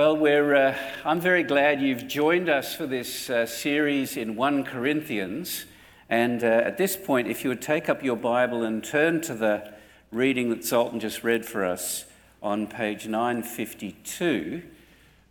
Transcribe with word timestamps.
Well, 0.00 0.16
uh, 0.56 0.74
I'm 1.04 1.20
very 1.20 1.42
glad 1.42 1.82
you've 1.82 2.08
joined 2.08 2.48
us 2.48 2.74
for 2.74 2.86
this 2.86 3.28
uh, 3.28 3.44
series 3.44 4.16
in 4.16 4.34
1 4.34 4.64
Corinthians. 4.64 5.66
And 6.08 6.42
uh, 6.42 6.46
at 6.46 6.78
this 6.78 6.96
point, 6.96 7.28
if 7.28 7.44
you 7.44 7.50
would 7.50 7.60
take 7.60 7.90
up 7.90 8.02
your 8.02 8.16
Bible 8.16 8.62
and 8.62 8.82
turn 8.82 9.20
to 9.20 9.34
the 9.34 9.74
reading 10.10 10.48
that 10.48 10.64
Zoltan 10.64 11.00
just 11.00 11.22
read 11.22 11.44
for 11.44 11.66
us 11.66 12.06
on 12.42 12.66
page 12.66 13.08
952, 13.08 14.62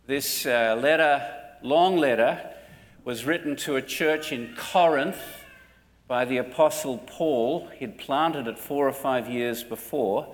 this 0.06 0.46
uh, 0.46 0.78
letter, 0.80 1.28
long 1.62 1.96
letter, 1.96 2.40
was 3.04 3.24
written 3.24 3.56
to 3.56 3.74
a 3.74 3.82
church 3.82 4.30
in 4.30 4.54
Corinth 4.56 5.20
by 6.06 6.24
the 6.24 6.36
Apostle 6.36 6.98
Paul. 6.98 7.66
He'd 7.76 7.98
planted 7.98 8.46
it 8.46 8.56
four 8.56 8.86
or 8.86 8.92
five 8.92 9.28
years 9.28 9.64
before. 9.64 10.32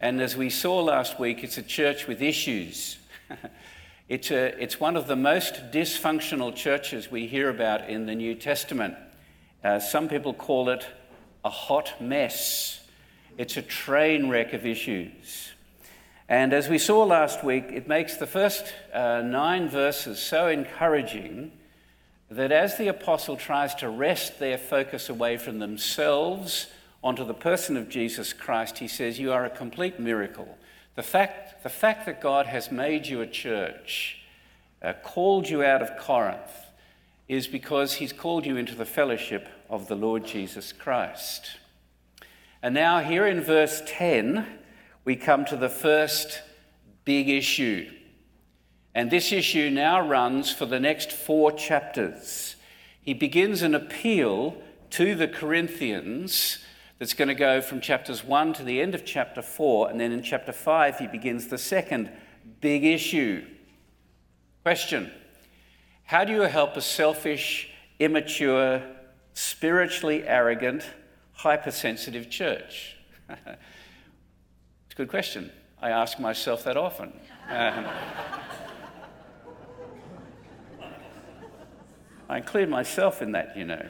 And 0.00 0.20
as 0.20 0.36
we 0.36 0.50
saw 0.50 0.80
last 0.80 1.20
week, 1.20 1.44
it's 1.44 1.56
a 1.56 1.62
church 1.62 2.08
with 2.08 2.20
issues. 2.20 2.98
It's, 4.08 4.30
a, 4.30 4.62
it's 4.62 4.78
one 4.78 4.94
of 4.94 5.08
the 5.08 5.16
most 5.16 5.72
dysfunctional 5.72 6.54
churches 6.54 7.10
we 7.10 7.26
hear 7.26 7.48
about 7.48 7.90
in 7.90 8.06
the 8.06 8.14
New 8.14 8.36
Testament. 8.36 8.94
Uh, 9.64 9.80
some 9.80 10.08
people 10.08 10.32
call 10.32 10.68
it 10.68 10.86
a 11.44 11.50
hot 11.50 12.00
mess. 12.00 12.86
It's 13.36 13.56
a 13.56 13.62
train 13.62 14.28
wreck 14.28 14.52
of 14.52 14.64
issues. 14.64 15.50
And 16.28 16.52
as 16.52 16.68
we 16.68 16.78
saw 16.78 17.02
last 17.02 17.42
week, 17.42 17.64
it 17.72 17.88
makes 17.88 18.16
the 18.16 18.28
first 18.28 18.72
uh, 18.94 19.22
nine 19.22 19.68
verses 19.68 20.20
so 20.20 20.46
encouraging 20.46 21.50
that 22.30 22.52
as 22.52 22.78
the 22.78 22.86
apostle 22.86 23.36
tries 23.36 23.74
to 23.76 23.88
wrest 23.88 24.38
their 24.38 24.58
focus 24.58 25.08
away 25.08 25.36
from 25.36 25.58
themselves 25.58 26.68
onto 27.02 27.24
the 27.24 27.34
person 27.34 27.76
of 27.76 27.88
Jesus 27.88 28.32
Christ, 28.32 28.78
he 28.78 28.86
says, 28.86 29.18
You 29.18 29.32
are 29.32 29.44
a 29.44 29.50
complete 29.50 29.98
miracle. 29.98 30.56
The 30.96 31.02
fact, 31.02 31.62
the 31.62 31.68
fact 31.68 32.06
that 32.06 32.22
God 32.22 32.46
has 32.46 32.72
made 32.72 33.06
you 33.06 33.20
a 33.20 33.26
church, 33.26 34.22
uh, 34.82 34.94
called 35.04 35.48
you 35.48 35.62
out 35.62 35.82
of 35.82 35.98
Corinth, 35.98 36.66
is 37.28 37.46
because 37.46 37.94
he's 37.94 38.14
called 38.14 38.46
you 38.46 38.56
into 38.56 38.74
the 38.74 38.86
fellowship 38.86 39.46
of 39.68 39.88
the 39.88 39.94
Lord 39.94 40.24
Jesus 40.24 40.72
Christ. 40.72 41.58
And 42.62 42.74
now, 42.74 43.00
here 43.00 43.26
in 43.26 43.42
verse 43.42 43.82
10, 43.86 44.46
we 45.04 45.16
come 45.16 45.44
to 45.44 45.56
the 45.56 45.68
first 45.68 46.40
big 47.04 47.28
issue. 47.28 47.90
And 48.94 49.10
this 49.10 49.32
issue 49.32 49.68
now 49.68 50.00
runs 50.00 50.50
for 50.50 50.64
the 50.64 50.80
next 50.80 51.12
four 51.12 51.52
chapters. 51.52 52.56
He 53.02 53.12
begins 53.12 53.60
an 53.60 53.74
appeal 53.74 54.56
to 54.90 55.14
the 55.14 55.28
Corinthians 55.28 56.64
that's 56.98 57.14
going 57.14 57.28
to 57.28 57.34
go 57.34 57.60
from 57.60 57.80
chapters 57.80 58.24
1 58.24 58.54
to 58.54 58.62
the 58.62 58.80
end 58.80 58.94
of 58.94 59.04
chapter 59.04 59.42
4, 59.42 59.90
and 59.90 60.00
then 60.00 60.12
in 60.12 60.22
chapter 60.22 60.52
5, 60.52 60.98
he 60.98 61.06
begins 61.06 61.48
the 61.48 61.58
second 61.58 62.10
big 62.60 62.84
issue. 62.84 63.44
Question 64.62 65.10
How 66.04 66.24
do 66.24 66.32
you 66.32 66.40
help 66.42 66.76
a 66.76 66.80
selfish, 66.80 67.70
immature, 67.98 68.82
spiritually 69.34 70.26
arrogant, 70.26 70.84
hypersensitive 71.32 72.30
church? 72.30 72.96
it's 73.28 73.38
a 73.44 74.96
good 74.96 75.08
question. 75.08 75.52
I 75.80 75.90
ask 75.90 76.18
myself 76.18 76.64
that 76.64 76.78
often. 76.78 77.12
Um, 77.50 77.86
I 82.28 82.38
include 82.38 82.68
myself 82.68 83.22
in 83.22 83.32
that, 83.32 83.56
you 83.56 83.64
know. 83.64 83.86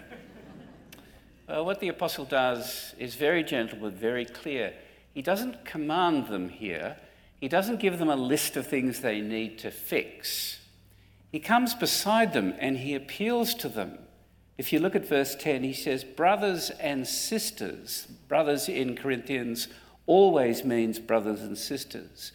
Uh, 1.49 1.63
what 1.63 1.81
the 1.81 1.89
apostle 1.89 2.25
does 2.25 2.95
is 2.99 3.15
very 3.15 3.45
gentle 3.45 3.79
but 3.81 3.93
very 3.93 4.25
clear. 4.25 4.75
He 5.15 5.23
doesn't 5.23 5.65
command 5.65 6.27
them 6.27 6.49
here, 6.49 6.97
he 7.41 7.49
doesn't 7.49 7.81
give 7.81 7.99
them 7.99 8.09
a 8.09 8.17
list 8.17 8.57
of 8.57 8.67
things 8.67 9.01
they 9.01 9.21
need 9.21 9.59
to 9.61 9.71
fix. 9.71 10.61
He 11.31 11.39
comes 11.39 11.75
beside 11.75 12.33
them 12.33 12.55
and 12.59 12.79
he 12.79 12.95
appeals 12.95 13.55
to 13.57 13.69
them. 13.69 13.99
If 14.59 14.73
you 14.73 14.81
look 14.81 14.97
at 14.97 15.06
verse 15.06 15.35
10, 15.35 15.65
he 15.65 15.75
says, 15.75 16.03
Brothers 16.03 16.71
and 16.81 17.06
sisters. 17.06 18.06
Brothers 18.27 18.69
in 18.69 18.97
Corinthians 18.97 19.69
always 20.06 20.65
means 20.65 20.99
brothers 20.99 21.43
and 21.43 21.59
sisters. 21.59 22.33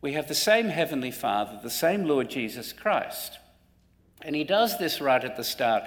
We 0.00 0.12
have 0.12 0.28
the 0.28 0.34
same 0.34 0.68
Heavenly 0.68 1.10
Father, 1.10 1.58
the 1.62 1.70
same 1.70 2.04
Lord 2.04 2.30
Jesus 2.30 2.72
Christ. 2.72 3.38
And 4.22 4.36
he 4.36 4.44
does 4.44 4.78
this 4.78 5.00
right 5.00 5.24
at 5.24 5.36
the 5.36 5.44
start 5.44 5.84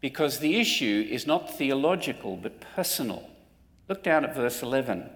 because 0.00 0.38
the 0.38 0.56
issue 0.60 1.06
is 1.10 1.26
not 1.26 1.56
theological 1.56 2.36
but 2.36 2.60
personal. 2.60 3.28
Look 3.88 4.02
down 4.02 4.24
at 4.24 4.34
verse 4.34 4.62
11. 4.62 5.10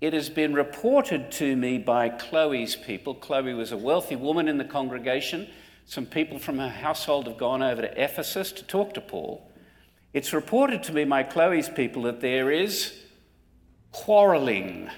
It 0.00 0.12
has 0.12 0.28
been 0.28 0.52
reported 0.52 1.30
to 1.32 1.54
me 1.54 1.78
by 1.78 2.08
Chloe's 2.08 2.74
people. 2.74 3.14
Chloe 3.14 3.54
was 3.54 3.72
a 3.72 3.76
wealthy 3.76 4.16
woman 4.16 4.48
in 4.48 4.58
the 4.58 4.64
congregation. 4.64 5.48
Some 5.86 6.06
people 6.06 6.38
from 6.38 6.58
her 6.58 6.68
household 6.68 7.26
have 7.26 7.38
gone 7.38 7.62
over 7.62 7.82
to 7.82 8.02
Ephesus 8.02 8.52
to 8.52 8.64
talk 8.64 8.94
to 8.94 9.00
Paul. 9.00 9.48
It's 10.12 10.32
reported 10.32 10.82
to 10.84 10.92
me 10.92 11.04
by 11.04 11.22
Chloe's 11.22 11.68
people 11.68 12.02
that 12.02 12.20
there 12.20 12.50
is 12.50 12.92
quarreling, 13.92 14.90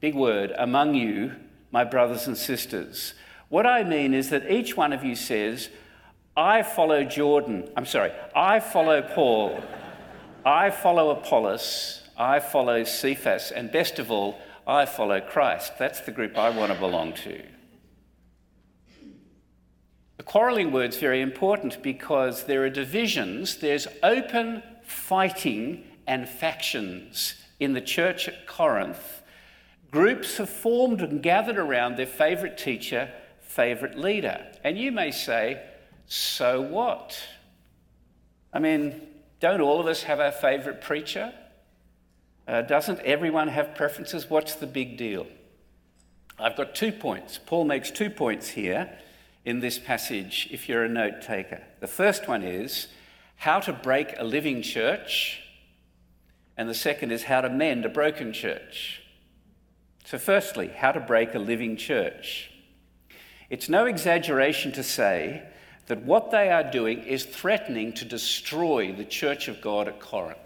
big 0.00 0.14
word, 0.14 0.52
among 0.56 0.94
you, 0.94 1.32
my 1.70 1.84
brothers 1.84 2.26
and 2.26 2.36
sisters. 2.36 3.14
What 3.48 3.66
I 3.66 3.82
mean 3.84 4.14
is 4.14 4.30
that 4.30 4.50
each 4.50 4.76
one 4.76 4.92
of 4.92 5.04
you 5.04 5.14
says, 5.14 5.70
I 6.36 6.62
follow 6.62 7.04
Jordan. 7.04 7.68
I'm 7.76 7.86
sorry, 7.86 8.12
I 8.34 8.60
follow 8.60 9.02
Paul. 9.02 9.62
I 10.44 10.70
follow 10.70 11.10
Apollos. 11.10 12.02
I 12.16 12.40
follow 12.40 12.84
Cephas. 12.84 13.50
And 13.50 13.70
best 13.70 13.98
of 13.98 14.10
all, 14.10 14.38
I 14.66 14.86
follow 14.86 15.20
Christ. 15.20 15.78
That's 15.78 16.00
the 16.00 16.12
group 16.12 16.36
I 16.38 16.50
want 16.50 16.72
to 16.72 16.78
belong 16.78 17.12
to. 17.14 17.42
The 20.16 20.22
quarreling 20.22 20.72
word's 20.72 20.98
very 20.98 21.20
important 21.20 21.82
because 21.82 22.44
there 22.44 22.64
are 22.64 22.70
divisions, 22.70 23.56
there's 23.56 23.88
open 24.02 24.62
fighting 24.84 25.84
and 26.06 26.28
factions 26.28 27.34
in 27.58 27.72
the 27.72 27.80
church 27.80 28.28
at 28.28 28.46
Corinth. 28.46 29.22
Groups 29.90 30.36
have 30.38 30.48
formed 30.48 31.02
and 31.02 31.22
gathered 31.22 31.58
around 31.58 31.96
their 31.96 32.06
favourite 32.06 32.56
teacher, 32.56 33.10
favourite 33.40 33.98
leader. 33.98 34.46
And 34.64 34.78
you 34.78 34.92
may 34.92 35.10
say, 35.10 35.62
so 36.06 36.60
what? 36.60 37.18
I 38.52 38.58
mean, 38.58 39.00
don't 39.40 39.60
all 39.60 39.80
of 39.80 39.86
us 39.86 40.02
have 40.04 40.20
our 40.20 40.32
favourite 40.32 40.80
preacher? 40.80 41.32
Uh, 42.46 42.62
doesn't 42.62 43.00
everyone 43.00 43.48
have 43.48 43.74
preferences? 43.74 44.28
What's 44.28 44.56
the 44.56 44.66
big 44.66 44.96
deal? 44.96 45.26
I've 46.38 46.56
got 46.56 46.74
two 46.74 46.92
points. 46.92 47.38
Paul 47.38 47.64
makes 47.64 47.90
two 47.90 48.10
points 48.10 48.50
here 48.50 48.98
in 49.44 49.60
this 49.60 49.78
passage 49.78 50.48
if 50.50 50.68
you're 50.68 50.84
a 50.84 50.88
note 50.88 51.22
taker. 51.22 51.62
The 51.80 51.86
first 51.86 52.28
one 52.28 52.42
is 52.42 52.88
how 53.36 53.60
to 53.60 53.72
break 53.72 54.14
a 54.18 54.24
living 54.24 54.62
church, 54.62 55.40
and 56.56 56.68
the 56.68 56.74
second 56.74 57.10
is 57.10 57.24
how 57.24 57.40
to 57.40 57.50
mend 57.50 57.84
a 57.84 57.88
broken 57.88 58.32
church. 58.32 59.02
So, 60.04 60.18
firstly, 60.18 60.68
how 60.68 60.92
to 60.92 61.00
break 61.00 61.34
a 61.34 61.38
living 61.38 61.76
church. 61.76 62.50
It's 63.50 63.68
no 63.68 63.86
exaggeration 63.86 64.72
to 64.72 64.82
say 64.82 65.42
that 65.86 66.02
what 66.02 66.30
they 66.30 66.50
are 66.50 66.70
doing 66.70 67.02
is 67.02 67.24
threatening 67.24 67.92
to 67.94 68.04
destroy 68.04 68.92
the 68.92 69.04
church 69.04 69.48
of 69.48 69.60
God 69.60 69.88
at 69.88 70.00
Corinth. 70.00 70.38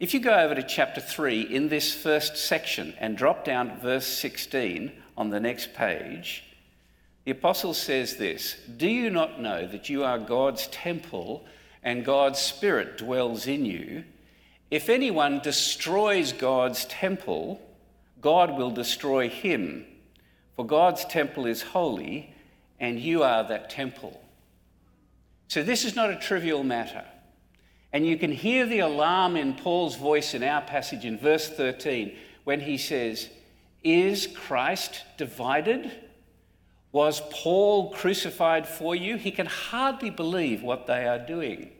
If 0.00 0.14
you 0.14 0.20
go 0.20 0.34
over 0.34 0.54
to 0.54 0.62
chapter 0.62 1.00
3 1.00 1.42
in 1.42 1.68
this 1.68 1.92
first 1.92 2.36
section 2.36 2.94
and 3.00 3.16
drop 3.16 3.44
down 3.44 3.68
to 3.68 3.74
verse 3.76 4.06
16 4.06 4.92
on 5.16 5.30
the 5.30 5.40
next 5.40 5.74
page, 5.74 6.44
the 7.24 7.32
apostle 7.32 7.74
says 7.74 8.16
this 8.16 8.56
Do 8.76 8.88
you 8.88 9.10
not 9.10 9.40
know 9.40 9.66
that 9.66 9.88
you 9.88 10.04
are 10.04 10.18
God's 10.18 10.68
temple 10.68 11.44
and 11.82 12.04
God's 12.04 12.38
Spirit 12.38 12.96
dwells 12.96 13.46
in 13.46 13.64
you? 13.64 14.04
If 14.70 14.88
anyone 14.88 15.40
destroys 15.40 16.32
God's 16.32 16.84
temple, 16.84 17.60
God 18.20 18.56
will 18.56 18.70
destroy 18.70 19.28
him. 19.28 19.86
For 20.56 20.66
God's 20.66 21.04
temple 21.04 21.46
is 21.46 21.62
holy 21.62 22.34
and 22.80 22.98
you 22.98 23.22
are 23.22 23.44
that 23.44 23.70
temple. 23.70 24.20
So, 25.48 25.62
this 25.62 25.84
is 25.84 25.96
not 25.96 26.10
a 26.10 26.16
trivial 26.16 26.62
matter. 26.62 27.04
And 27.92 28.06
you 28.06 28.18
can 28.18 28.32
hear 28.32 28.66
the 28.66 28.80
alarm 28.80 29.36
in 29.36 29.54
Paul's 29.54 29.96
voice 29.96 30.34
in 30.34 30.42
our 30.42 30.60
passage 30.60 31.04
in 31.04 31.18
verse 31.18 31.48
13 31.48 32.14
when 32.44 32.60
he 32.60 32.76
says, 32.76 33.30
Is 33.82 34.26
Christ 34.26 35.04
divided? 35.16 35.90
Was 36.92 37.22
Paul 37.30 37.90
crucified 37.92 38.66
for 38.66 38.94
you? 38.94 39.16
He 39.16 39.30
can 39.30 39.46
hardly 39.46 40.10
believe 40.10 40.62
what 40.62 40.86
they 40.86 41.06
are 41.06 41.18
doing. 41.18 41.70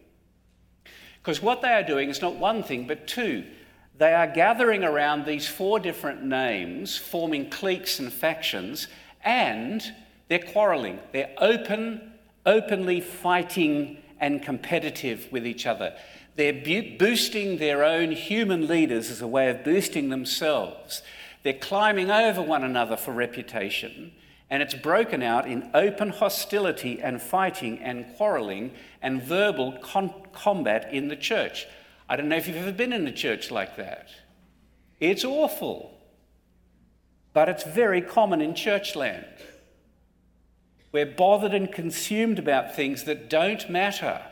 Because 1.21 1.43
what 1.43 1.61
they 1.61 1.73
are 1.73 1.83
doing 1.83 2.09
is 2.09 2.23
not 2.23 2.37
one 2.37 2.63
thing, 2.63 2.87
but 2.87 3.07
two. 3.07 3.45
They 3.97 4.15
are 4.15 4.27
gathering 4.27 4.85
around 4.85 5.25
these 5.27 5.49
four 5.49 5.81
different 5.81 6.23
names, 6.23 6.97
forming 6.97 7.51
cliques 7.51 7.99
and 7.99 8.13
factions, 8.13 8.87
and 9.23 9.83
they're 10.29 10.39
quarreling. 10.39 10.99
They're 11.13 11.35
open, 11.39 12.13
openly 12.45 13.01
fighting 13.01 13.99
and 14.21 14.43
competitive 14.43 15.29
with 15.31 15.47
each 15.47 15.67
other. 15.67 15.95
They're 16.37 16.53
bu- 16.53 16.99
boosting 16.99 17.59
their 17.59 17.83
own 17.83 18.13
human 18.13 18.67
leaders 18.69 19.11
as 19.11 19.21
a 19.21 19.27
way 19.27 19.51
of 19.51 19.65
boosting 19.65 20.09
themselves. 20.11 21.03
They're 21.43 21.53
climbing 21.55 22.11
over 22.11 22.43
one 22.43 22.63
another 22.63 22.97
for 22.97 23.13
reputation. 23.13 24.13
And 24.51 24.63
it's 24.63 24.75
broken 24.75 25.23
out 25.23 25.47
in 25.47 25.71
open 25.75 26.11
hostility 26.11 27.01
and 27.03 27.21
fighting 27.21 27.79
and 27.81 28.07
quarreling 28.17 28.73
and 29.03 29.23
verbal 29.23 29.79
con- 29.83 30.15
combat 30.33 30.93
in 30.93 31.09
the 31.09 31.17
church. 31.17 31.67
I 32.09 32.17
don't 32.17 32.29
know 32.29 32.37
if 32.37 32.49
you've 32.49 32.57
ever 32.57 32.73
been 32.73 32.93
in 32.93 33.07
a 33.07 33.13
church 33.13 33.51
like 33.51 33.77
that. 33.77 34.09
It's 35.01 35.25
awful. 35.25 35.99
But 37.35 37.49
it's 37.49 37.65
very 37.65 38.01
common 38.01 38.41
in 38.41 38.55
churchland. 38.55 39.27
We're 40.91 41.07
bothered 41.07 41.55
and 41.55 41.71
consumed 41.71 42.39
about 42.39 42.75
things 42.75 43.05
that 43.05 43.29
don't 43.29 43.69
matter. 43.69 44.23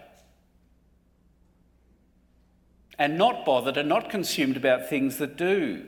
And 2.98 3.18
not 3.18 3.44
bothered 3.44 3.76
and 3.76 3.88
not 3.88 4.08
consumed 4.08 4.56
about 4.56 4.88
things 4.88 5.18
that 5.18 5.36
do. 5.36 5.86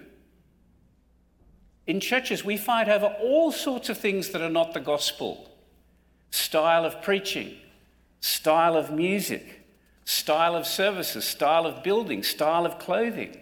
In 1.86 2.00
churches, 2.00 2.44
we 2.44 2.58
fight 2.58 2.88
over 2.88 3.16
all 3.18 3.50
sorts 3.50 3.88
of 3.88 3.96
things 3.96 4.28
that 4.30 4.42
are 4.42 4.50
not 4.50 4.74
the 4.74 4.80
gospel 4.80 5.50
style 6.30 6.84
of 6.84 7.00
preaching, 7.00 7.56
style 8.20 8.76
of 8.76 8.90
music, 8.90 9.62
style 10.04 10.54
of 10.54 10.66
services, 10.66 11.24
style 11.24 11.66
of 11.66 11.82
building, 11.82 12.22
style 12.22 12.66
of 12.66 12.78
clothing. 12.78 13.34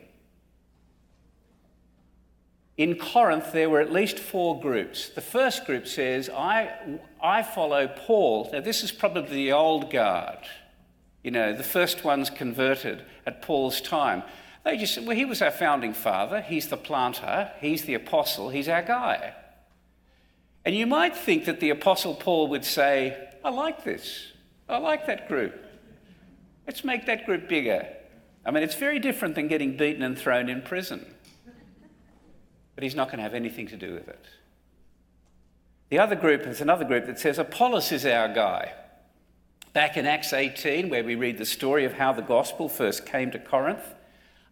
In 2.76 2.99
Corinth, 2.99 3.52
there 3.52 3.70
were 3.70 3.81
at 3.81 3.93
least 3.93 4.19
four 4.19 4.61
groups. 4.61 5.08
The 5.08 5.23
first 5.23 5.64
group 5.64 5.87
says, 5.87 6.28
I, 6.28 6.99
I 7.23 7.43
follow 7.43 7.88
Paul. 7.88 8.50
Now, 8.52 8.61
this 8.61 8.82
is 8.82 8.93
probably 8.93 9.37
the 9.37 9.52
old 9.52 9.90
guard, 9.90 10.40
you 11.23 11.31
know, 11.31 11.55
the 11.55 11.64
first 11.64 12.05
ones 12.05 12.28
converted 12.28 13.02
at 13.25 13.40
Paul's 13.40 13.81
time. 13.81 14.23
They 14.64 14.76
just 14.76 14.94
said, 14.94 15.06
well, 15.06 15.17
he 15.17 15.25
was 15.25 15.40
our 15.40 15.50
founding 15.50 15.94
father, 15.94 16.43
he's 16.43 16.69
the 16.69 16.76
planter, 16.76 17.50
he's 17.61 17.84
the 17.84 17.94
apostle, 17.94 18.50
he's 18.50 18.69
our 18.69 18.82
guy. 18.82 19.32
And 20.64 20.75
you 20.75 20.87
might 20.87 21.17
think 21.17 21.46
that 21.46 21.61
the 21.61 21.70
apostle 21.70 22.14
Paul 22.14 22.49
would 22.49 22.64
say, 22.64 23.17
I 23.43 23.50
like 23.50 23.84
this, 23.84 24.32
I 24.69 24.78
like 24.78 25.06
that 25.06 25.28
group. 25.28 25.55
Let's 26.67 26.84
make 26.84 27.06
that 27.06 27.25
group 27.25 27.49
bigger. 27.49 27.87
I 28.44 28.50
mean, 28.50 28.64
it's 28.64 28.75
very 28.75 28.99
different 28.99 29.34
than 29.34 29.49
getting 29.49 29.76
beaten 29.76 30.02
and 30.02 30.19
thrown 30.19 30.49
in 30.49 30.62
prison 30.62 31.06
but 32.76 32.84
he's 32.84 32.94
not 32.94 33.08
going 33.08 33.17
to 33.17 33.25
have 33.25 33.34
anything 33.34 33.67
to 33.67 33.76
do 33.76 33.93
with 33.93 34.06
it. 34.06 34.25
The 35.88 35.99
other 35.99 36.14
group 36.14 36.46
is 36.46 36.61
another 36.61 36.84
group 36.84 37.06
that 37.06 37.19
says 37.19 37.38
Apollos 37.38 37.90
is 37.90 38.06
our 38.06 38.28
guy. 38.28 38.73
Back 39.73 39.96
in 39.96 40.06
Acts 40.06 40.32
18, 40.32 40.88
where 40.88 41.02
we 41.02 41.17
read 41.17 41.38
the 41.38 41.44
story 41.44 41.84
of 41.84 41.94
how 41.94 42.12
the 42.12 42.23
gospel 42.23 42.69
first 42.69 43.05
came 43.05 43.32
to 43.32 43.38
Corinth, 43.38 43.94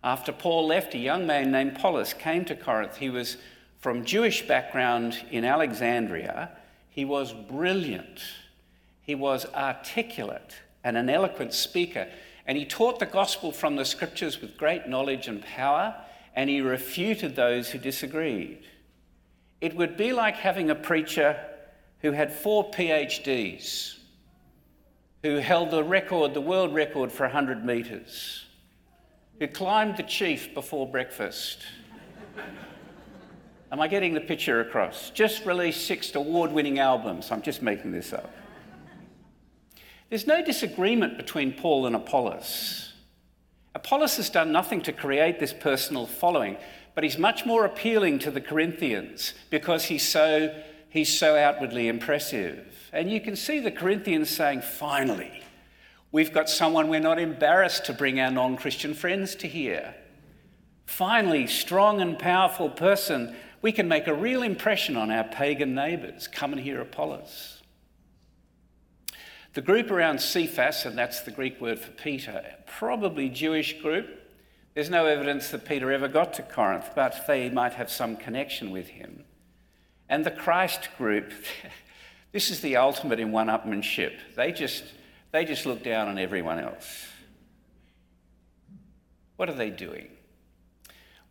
after 0.05 0.33
Paul 0.33 0.67
left, 0.67 0.95
a 0.95 0.99
young 0.99 1.27
man 1.27 1.51
named 1.51 1.77
Apollos 1.77 2.13
came 2.13 2.45
to 2.45 2.55
Corinth. 2.55 2.99
He 2.99 3.09
was 3.09 3.39
from 3.79 4.05
Jewish 4.05 4.47
background 4.47 5.19
in 5.31 5.47
Alexandria. 5.47 6.51
He 6.91 7.07
was 7.07 7.33
brilliant. 7.33 8.21
He 9.01 9.15
was 9.15 9.47
articulate 9.55 10.57
and 10.85 10.99
an 10.99 11.09
eloquent 11.09 11.55
speaker. 11.55 12.07
And 12.47 12.59
he 12.59 12.67
taught 12.67 12.99
the 12.99 13.07
gospel 13.07 13.51
from 13.51 13.77
the 13.77 13.87
scriptures 13.87 14.43
with 14.43 14.59
great 14.59 14.87
knowledge 14.87 15.27
and 15.27 15.43
power 15.43 15.95
and 16.35 16.51
he 16.51 16.61
refuted 16.61 17.37
those 17.37 17.71
who 17.71 17.79
disagreed. 17.79 18.67
It 19.61 19.77
would 19.77 19.97
be 19.97 20.13
like 20.13 20.37
having 20.37 20.71
a 20.71 20.75
preacher 20.75 21.37
who 22.01 22.13
had 22.13 22.33
four 22.33 22.71
PhDs, 22.71 23.97
who 25.23 25.37
held 25.37 25.71
the 25.71 25.83
record, 25.85 26.35
the 26.35 26.41
world 26.41 26.75
record 26.75 27.11
for 27.11 27.25
100 27.25 27.65
metres, 27.65 28.45
who 29.39 29.47
climbed 29.47 29.97
the 29.97 30.03
chief 30.03 30.53
before 30.55 30.91
breakfast. 30.91 31.63
Am 33.73 33.81
I 33.81 33.89
getting 33.89 34.15
the 34.15 34.21
picture 34.21 34.61
across? 34.61 35.11
Just 35.11 35.47
released 35.47 35.87
six 35.87 36.15
award 36.15 36.53
winning 36.53 36.79
albums. 36.79 37.31
I'm 37.33 37.43
just 37.43 37.63
making 37.63 37.93
this 37.93 38.13
up. 38.13 38.31
There's 40.11 40.27
no 40.27 40.45
disagreement 40.45 41.17
between 41.17 41.53
Paul 41.53 41.87
and 41.87 41.97
Apollos. 41.97 42.94
Apollos 43.75 44.17
has 44.17 44.31
done 44.31 44.53
nothing 44.53 44.81
to 44.83 44.93
create 44.93 45.41
this 45.41 45.53
personal 45.53 46.07
following, 46.07 46.57
but 46.95 47.03
he's 47.03 47.19
much 47.19 47.45
more 47.45 47.65
appealing 47.65 48.21
to 48.21 48.31
the 48.31 48.41
Corinthians 48.41 49.35
because 49.51 49.87
he's 49.87 50.07
so, 50.07 50.55
he's 50.89 51.19
so 51.19 51.37
outwardly 51.37 51.89
impressive. 51.89 52.91
And 52.93 53.11
you 53.11 53.21
can 53.21 53.35
see 53.35 53.59
the 53.59 53.73
Corinthians 53.73 54.31
saying, 54.31 54.63
finally, 54.63 55.43
we've 56.13 56.33
got 56.33 56.49
someone 56.49 56.89
we're 56.89 57.01
not 57.01 57.19
embarrassed 57.19 57.85
to 57.87 57.93
bring 57.93 58.21
our 58.21 58.31
non 58.31 58.57
Christian 58.57 58.95
friends 58.95 59.35
to 59.37 59.49
hear. 59.49 59.97
Finally, 60.87 61.49
strong 61.49 62.01
and 62.01 62.17
powerful 62.17 62.71
person, 62.71 63.35
we 63.61 63.73
can 63.73 63.89
make 63.89 64.07
a 64.07 64.15
real 64.15 64.43
impression 64.43 64.97
on 64.97 65.11
our 65.11 65.25
pagan 65.25 65.75
neighbours. 65.75 66.29
Come 66.29 66.53
and 66.53 66.63
hear 66.63 66.81
Apollos. 66.81 67.63
The 69.55 69.63
group 69.63 69.93
around 69.93 70.21
Cephas, 70.21 70.85
and 70.85 70.99
that's 70.99 71.21
the 71.21 71.31
Greek 71.31 71.61
word 71.61 71.79
for 71.79 71.93
Peter, 71.93 72.45
probably 72.67 73.29
Jewish 73.29 73.81
group. 73.81 74.09
There's 74.75 74.91
no 74.91 75.07
evidence 75.07 75.51
that 75.51 75.65
Peter 75.65 75.93
ever 75.93 76.09
got 76.09 76.35
to 76.35 76.43
Corinth, 76.43 76.91
but 76.97 77.25
they 77.29 77.49
might 77.51 77.75
have 77.75 77.89
some 77.89 78.17
connection 78.17 78.73
with 78.73 78.89
him. 78.89 79.23
And 80.09 80.27
the 80.27 80.33
Christ 80.33 80.89
group, 80.99 81.33
this 82.33 82.51
is 82.51 82.63
the 82.63 82.77
ultimate 82.77 83.21
in 83.21 83.31
one 83.31 83.47
upmanship. 83.47 84.15
They 84.35 84.51
just, 84.51 84.83
they 85.31 85.45
just 85.45 85.67
look 85.67 85.85
down 85.85 86.09
on 86.09 86.19
everyone 86.19 86.59
else. 86.59 87.07
What 89.37 89.49
are 89.49 89.55
they 89.55 89.71
doing? 89.71 90.09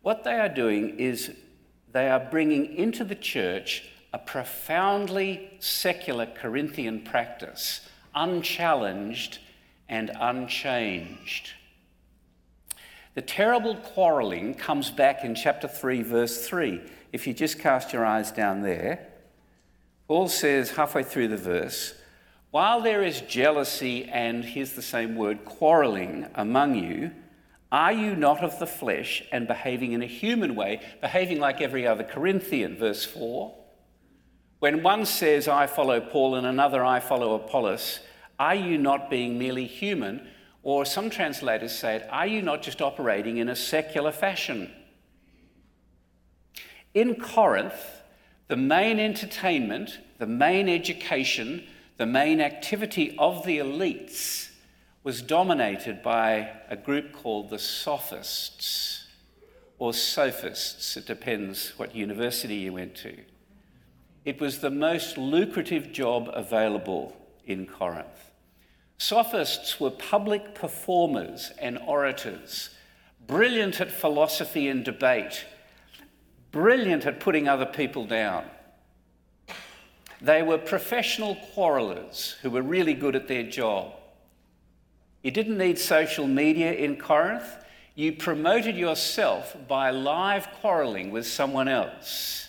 What 0.00 0.24
they 0.24 0.40
are 0.40 0.48
doing 0.48 0.98
is 0.98 1.30
they 1.92 2.08
are 2.08 2.20
bringing 2.30 2.74
into 2.74 3.04
the 3.04 3.14
church 3.14 3.86
a 4.14 4.18
profoundly 4.18 5.50
secular 5.58 6.24
Corinthian 6.24 7.02
practice 7.02 7.86
unchallenged 8.14 9.38
and 9.88 10.10
unchanged. 10.18 11.50
The 13.14 13.22
terrible 13.22 13.76
quarreling 13.76 14.54
comes 14.54 14.90
back 14.90 15.24
in 15.24 15.34
chapter 15.34 15.68
3, 15.68 16.02
verse 16.02 16.46
3. 16.48 16.80
If 17.12 17.26
you 17.26 17.34
just 17.34 17.60
cast 17.60 17.92
your 17.92 18.04
eyes 18.04 18.32
down 18.32 18.62
there, 18.62 19.06
Paul 20.08 20.28
says 20.28 20.72
halfway 20.72 21.04
through 21.04 21.28
the 21.28 21.36
verse, 21.36 21.94
while 22.50 22.80
there 22.80 23.02
is 23.02 23.20
jealousy 23.22 24.04
and, 24.04 24.44
here's 24.44 24.72
the 24.72 24.82
same 24.82 25.16
word, 25.16 25.44
quarreling 25.44 26.26
among 26.34 26.74
you, 26.76 27.10
are 27.72 27.92
you 27.92 28.14
not 28.14 28.44
of 28.44 28.58
the 28.60 28.66
flesh 28.66 29.24
and 29.32 29.48
behaving 29.48 29.92
in 29.92 30.02
a 30.02 30.06
human 30.06 30.54
way, 30.54 30.80
behaving 31.00 31.40
like 31.40 31.60
every 31.60 31.86
other 31.86 32.04
Corinthian? 32.04 32.76
Verse 32.76 33.04
4. 33.04 33.52
When 34.60 34.82
one 34.82 35.04
says, 35.04 35.48
I 35.48 35.66
follow 35.66 36.00
Paul, 36.00 36.36
and 36.36 36.46
another, 36.46 36.84
I 36.84 37.00
follow 37.00 37.34
Apollos, 37.34 38.00
are 38.38 38.54
you 38.54 38.78
not 38.78 39.10
being 39.10 39.38
merely 39.38 39.66
human? 39.66 40.26
Or 40.62 40.84
some 40.84 41.10
translators 41.10 41.72
say 41.72 41.96
it, 41.96 42.08
are 42.10 42.26
you 42.26 42.40
not 42.40 42.62
just 42.62 42.80
operating 42.80 43.36
in 43.36 43.48
a 43.48 43.56
secular 43.56 44.12
fashion? 44.12 44.70
In 46.94 47.16
Corinth, 47.16 48.02
the 48.48 48.56
main 48.56 48.98
entertainment, 48.98 49.98
the 50.18 50.26
main 50.26 50.68
education, 50.68 51.66
the 51.98 52.06
main 52.06 52.40
activity 52.40 53.14
of 53.18 53.44
the 53.44 53.58
elites 53.58 54.50
was 55.02 55.20
dominated 55.20 56.02
by 56.02 56.50
a 56.70 56.76
group 56.76 57.12
called 57.12 57.50
the 57.50 57.58
Sophists 57.58 59.06
or 59.78 59.92
Sophists. 59.92 60.96
It 60.96 61.06
depends 61.06 61.74
what 61.76 61.94
university 61.94 62.54
you 62.54 62.72
went 62.72 62.94
to. 62.96 63.14
It 64.24 64.40
was 64.40 64.60
the 64.60 64.70
most 64.70 65.18
lucrative 65.18 65.92
job 65.92 66.30
available 66.32 67.14
in 67.44 67.66
Corinth. 67.66 68.13
Sophists 68.98 69.80
were 69.80 69.90
public 69.90 70.54
performers 70.54 71.52
and 71.60 71.78
orators, 71.86 72.70
brilliant 73.26 73.80
at 73.80 73.90
philosophy 73.90 74.68
and 74.68 74.84
debate, 74.84 75.44
brilliant 76.52 77.04
at 77.04 77.20
putting 77.20 77.48
other 77.48 77.66
people 77.66 78.06
down. 78.06 78.44
They 80.20 80.42
were 80.42 80.58
professional 80.58 81.34
quarrelers 81.52 82.36
who 82.40 82.50
were 82.50 82.62
really 82.62 82.94
good 82.94 83.16
at 83.16 83.28
their 83.28 83.42
job. 83.42 83.92
You 85.22 85.30
didn't 85.30 85.58
need 85.58 85.78
social 85.78 86.26
media 86.26 86.72
in 86.72 86.96
Corinth. 86.96 87.64
You 87.94 88.12
promoted 88.12 88.76
yourself 88.76 89.56
by 89.68 89.90
live 89.90 90.50
quarreling 90.60 91.10
with 91.10 91.26
someone 91.26 91.68
else. 91.68 92.43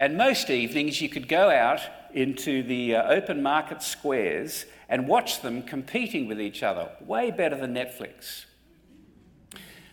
And 0.00 0.16
most 0.16 0.48
evenings 0.48 1.02
you 1.02 1.10
could 1.10 1.28
go 1.28 1.50
out 1.50 1.82
into 2.14 2.62
the 2.62 2.96
uh, 2.96 3.12
open 3.12 3.42
market 3.42 3.82
squares 3.82 4.64
and 4.88 5.06
watch 5.06 5.42
them 5.42 5.62
competing 5.62 6.26
with 6.26 6.40
each 6.40 6.62
other, 6.62 6.88
way 7.00 7.30
better 7.30 7.54
than 7.54 7.74
Netflix. 7.74 8.46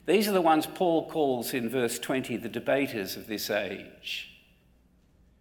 These 0.06 0.30
are 0.30 0.32
the 0.32 0.42
ones 0.42 0.66
Paul 0.66 1.10
calls 1.10 1.54
in 1.54 1.68
verse 1.68 2.00
20 2.00 2.38
the 2.38 2.48
debaters 2.48 3.18
of 3.18 3.28
this 3.28 3.50
age. 3.50 4.32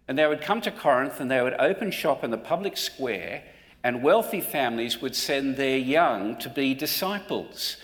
And 0.09 0.19
they 0.19 0.27
would 0.27 0.41
come 0.41 0.61
to 0.63 0.73
Corinth 0.73 1.21
and 1.21 1.31
they 1.31 1.41
would 1.41 1.55
open 1.61 1.93
shop 1.93 2.25
in 2.25 2.33
the 2.33 2.37
public 2.37 2.77
square, 2.77 3.45
and 3.85 4.03
wealthy 4.03 4.41
families 4.41 5.01
would 5.01 5.15
send 5.15 5.57
their 5.57 5.79
young 5.79 6.37
to 6.39 6.49
be 6.49 6.75
disciples. 6.75 7.77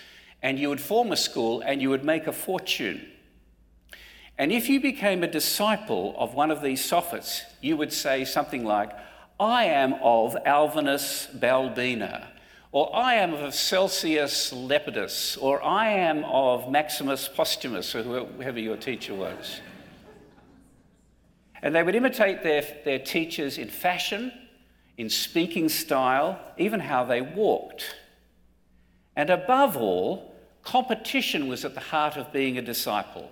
And 0.42 0.58
you 0.58 0.68
would 0.68 0.80
form 0.80 1.12
a 1.12 1.16
school 1.16 1.60
and 1.60 1.80
you 1.80 1.90
would 1.90 2.04
make 2.04 2.26
a 2.26 2.32
fortune. 2.32 3.06
And 4.38 4.50
if 4.50 4.68
you 4.68 4.80
became 4.80 5.22
a 5.22 5.28
disciple 5.28 6.14
of 6.18 6.34
one 6.34 6.50
of 6.50 6.62
these 6.62 6.84
sophists, 6.84 7.44
you 7.60 7.76
would 7.76 7.92
say 7.92 8.24
something 8.24 8.64
like, 8.64 8.90
I 9.38 9.64
am 9.64 9.94
of 10.02 10.36
Alvinus 10.46 11.28
Balbina, 11.38 12.26
or 12.70 12.94
I 12.94 13.14
am 13.14 13.34
of 13.34 13.54
Celsius 13.54 14.52
Lepidus, 14.52 15.36
or 15.40 15.62
I 15.62 15.88
am 15.90 16.24
of 16.24 16.70
Maximus 16.70 17.28
Posthumus, 17.28 17.94
or 17.94 18.02
whoever 18.02 18.58
your 18.58 18.76
teacher 18.76 19.14
was. 19.14 19.60
And 21.62 21.74
they 21.74 21.82
would 21.82 21.94
imitate 21.94 22.42
their, 22.42 22.64
their 22.84 22.98
teachers 22.98 23.58
in 23.58 23.68
fashion, 23.68 24.32
in 24.96 25.10
speaking 25.10 25.68
style, 25.68 26.40
even 26.58 26.80
how 26.80 27.04
they 27.04 27.20
walked. 27.20 27.94
And 29.14 29.30
above 29.30 29.76
all, 29.76 30.34
competition 30.62 31.48
was 31.48 31.64
at 31.64 31.74
the 31.74 31.80
heart 31.80 32.16
of 32.16 32.32
being 32.32 32.58
a 32.58 32.62
disciple. 32.62 33.28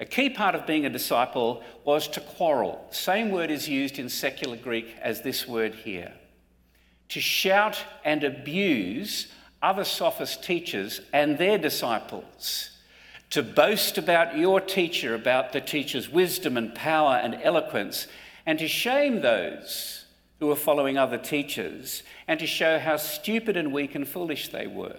A 0.00 0.06
key 0.06 0.30
part 0.30 0.54
of 0.54 0.66
being 0.66 0.86
a 0.86 0.90
disciple 0.90 1.62
was 1.84 2.08
to 2.08 2.20
quarrel. 2.20 2.86
Same 2.90 3.30
word 3.30 3.50
is 3.50 3.68
used 3.68 3.98
in 3.98 4.08
secular 4.08 4.56
Greek 4.56 4.96
as 5.02 5.20
this 5.20 5.46
word 5.46 5.74
here. 5.74 6.14
To 7.10 7.20
shout 7.20 7.84
and 8.02 8.24
abuse 8.24 9.28
other 9.62 9.84
sophist 9.84 10.42
teachers 10.42 11.02
and 11.12 11.36
their 11.36 11.58
disciples. 11.58 12.70
To 13.30 13.42
boast 13.42 13.98
about 13.98 14.38
your 14.38 14.58
teacher, 14.58 15.14
about 15.14 15.52
the 15.52 15.60
teacher's 15.60 16.08
wisdom 16.08 16.56
and 16.56 16.74
power 16.74 17.16
and 17.16 17.38
eloquence, 17.42 18.06
and 18.46 18.58
to 18.58 18.66
shame 18.66 19.20
those 19.20 20.06
who 20.38 20.50
are 20.50 20.56
following 20.56 20.96
other 20.96 21.18
teachers, 21.18 22.02
and 22.26 22.40
to 22.40 22.46
show 22.46 22.78
how 22.78 22.96
stupid 22.96 23.58
and 23.58 23.70
weak 23.70 23.94
and 23.94 24.08
foolish 24.08 24.48
they 24.48 24.66
were. 24.66 24.96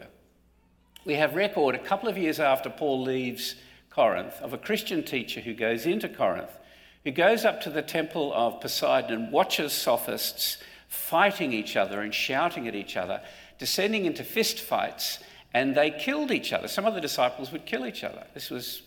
We 1.03 1.15
have 1.15 1.33
record 1.33 1.73
a 1.73 1.79
couple 1.79 2.07
of 2.07 2.17
years 2.19 2.39
after 2.39 2.69
Paul 2.69 3.01
leaves 3.01 3.55
Corinth 3.91 4.41
of 4.41 4.53
a 4.53 4.57
Christian 4.57 5.03
teacher 5.03 5.41
who 5.41 5.53
goes 5.53 5.85
into 5.85 6.09
Corinth, 6.09 6.57
who 7.03 7.11
goes 7.11 7.45
up 7.45 7.61
to 7.61 7.69
the 7.69 7.81
temple 7.81 8.33
of 8.33 8.61
Poseidon 8.61 9.13
and 9.13 9.31
watches 9.31 9.73
sophists 9.73 10.57
fighting 10.87 11.53
each 11.53 11.75
other 11.77 12.01
and 12.01 12.13
shouting 12.13 12.67
at 12.67 12.75
each 12.75 12.97
other, 12.97 13.21
descending 13.57 14.05
into 14.05 14.23
fist 14.23 14.59
fights, 14.59 15.19
and 15.53 15.75
they 15.75 15.91
killed 15.91 16.31
each 16.31 16.53
other. 16.53 16.67
Some 16.67 16.85
of 16.85 16.95
the 16.95 17.01
disciples 17.01 17.51
would 17.51 17.65
kill 17.65 17.85
each 17.85 18.03
other. 18.03 18.25
This 18.33 18.49
was 18.49 18.81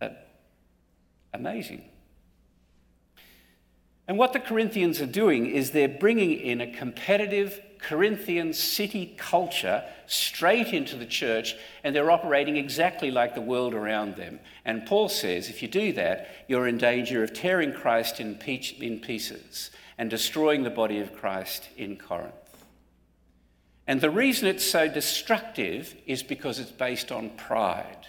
uh, 0.00 0.10
amazing. 1.32 1.84
And 4.06 4.18
what 4.18 4.32
the 4.32 4.40
Corinthians 4.40 5.00
are 5.00 5.06
doing 5.06 5.46
is 5.46 5.70
they're 5.70 5.88
bringing 5.88 6.32
in 6.32 6.60
a 6.60 6.70
competitive 6.70 7.60
Corinthian 7.78 8.52
city 8.52 9.14
culture 9.18 9.84
straight 10.06 10.68
into 10.68 10.96
the 10.96 11.06
church, 11.06 11.54
and 11.82 11.94
they're 11.94 12.10
operating 12.10 12.56
exactly 12.56 13.10
like 13.10 13.34
the 13.34 13.40
world 13.40 13.74
around 13.74 14.16
them. 14.16 14.40
And 14.64 14.86
Paul 14.86 15.08
says 15.08 15.48
if 15.48 15.62
you 15.62 15.68
do 15.68 15.92
that, 15.92 16.28
you're 16.48 16.66
in 16.66 16.78
danger 16.78 17.22
of 17.22 17.32
tearing 17.32 17.72
Christ 17.72 18.20
in, 18.20 18.36
pieces 18.36 19.70
and 19.96 20.10
destroying 20.10 20.62
the 20.62 20.70
body 20.70 20.98
of 20.98 21.14
Christ 21.14 21.68
in 21.76 21.96
Corinth. 21.96 22.34
And 23.86 24.00
the 24.00 24.10
reason 24.10 24.48
it's 24.48 24.64
so 24.64 24.88
destructive 24.88 25.94
is 26.06 26.22
because 26.22 26.58
it's 26.58 26.70
based 26.70 27.12
on 27.12 27.30
pride. 27.30 28.06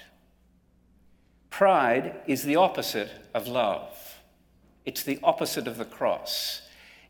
Pride 1.50 2.16
is 2.28 2.44
the 2.44 2.56
opposite 2.56 3.12
of 3.34 3.48
love. 3.48 4.05
It's 4.86 5.04
the 5.04 5.20
opposite 5.24 5.68
of 5.68 5.78
the 5.78 5.86
cross. 5.86 6.62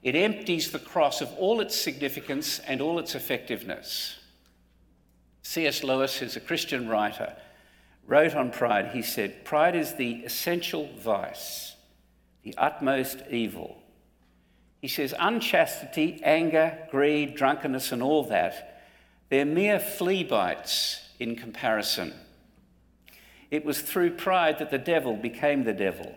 It 0.01 0.15
empties 0.15 0.72
the 0.72 0.79
cross 0.79 1.22
of 1.22 1.34
all 1.34 1.60
its 1.60 1.75
significance 1.75 2.60
and 2.60 2.82
all 2.82 3.00
its 3.00 3.15
effectiveness. 3.15 4.17
C.S. 5.41 5.84
Lewis, 5.84 6.17
who's 6.17 6.36
a 6.36 6.39
Christian 6.41 6.88
writer, 6.88 7.36
wrote 8.08 8.36
on 8.36 8.51
pride, 8.51 8.91
he 8.94 9.01
said, 9.01 9.44
Pride 9.46 9.75
is 9.75 9.94
the 9.94 10.24
essential 10.24 10.89
vice, 10.98 11.75
the 12.44 12.55
utmost 12.58 13.20
evil. 13.29 13.82
He 14.82 14.88
says, 14.88 15.15
unchastity, 15.20 16.22
anger, 16.24 16.77
greed, 16.91 17.36
drunkenness, 17.36 17.91
and 17.91 18.03
all 18.03 18.24
that, 18.25 18.84
they're 19.29 19.44
mere 19.44 19.79
flea 19.79 20.24
bites 20.24 21.10
in 21.17 21.36
comparison. 21.36 22.13
It 23.50 23.65
was 23.65 23.82
through 23.82 24.12
pride 24.12 24.60
that 24.60 24.70
the 24.70 24.77
devil 24.77 25.15
became 25.15 25.63
the 25.63 25.74
devil. 25.74 26.13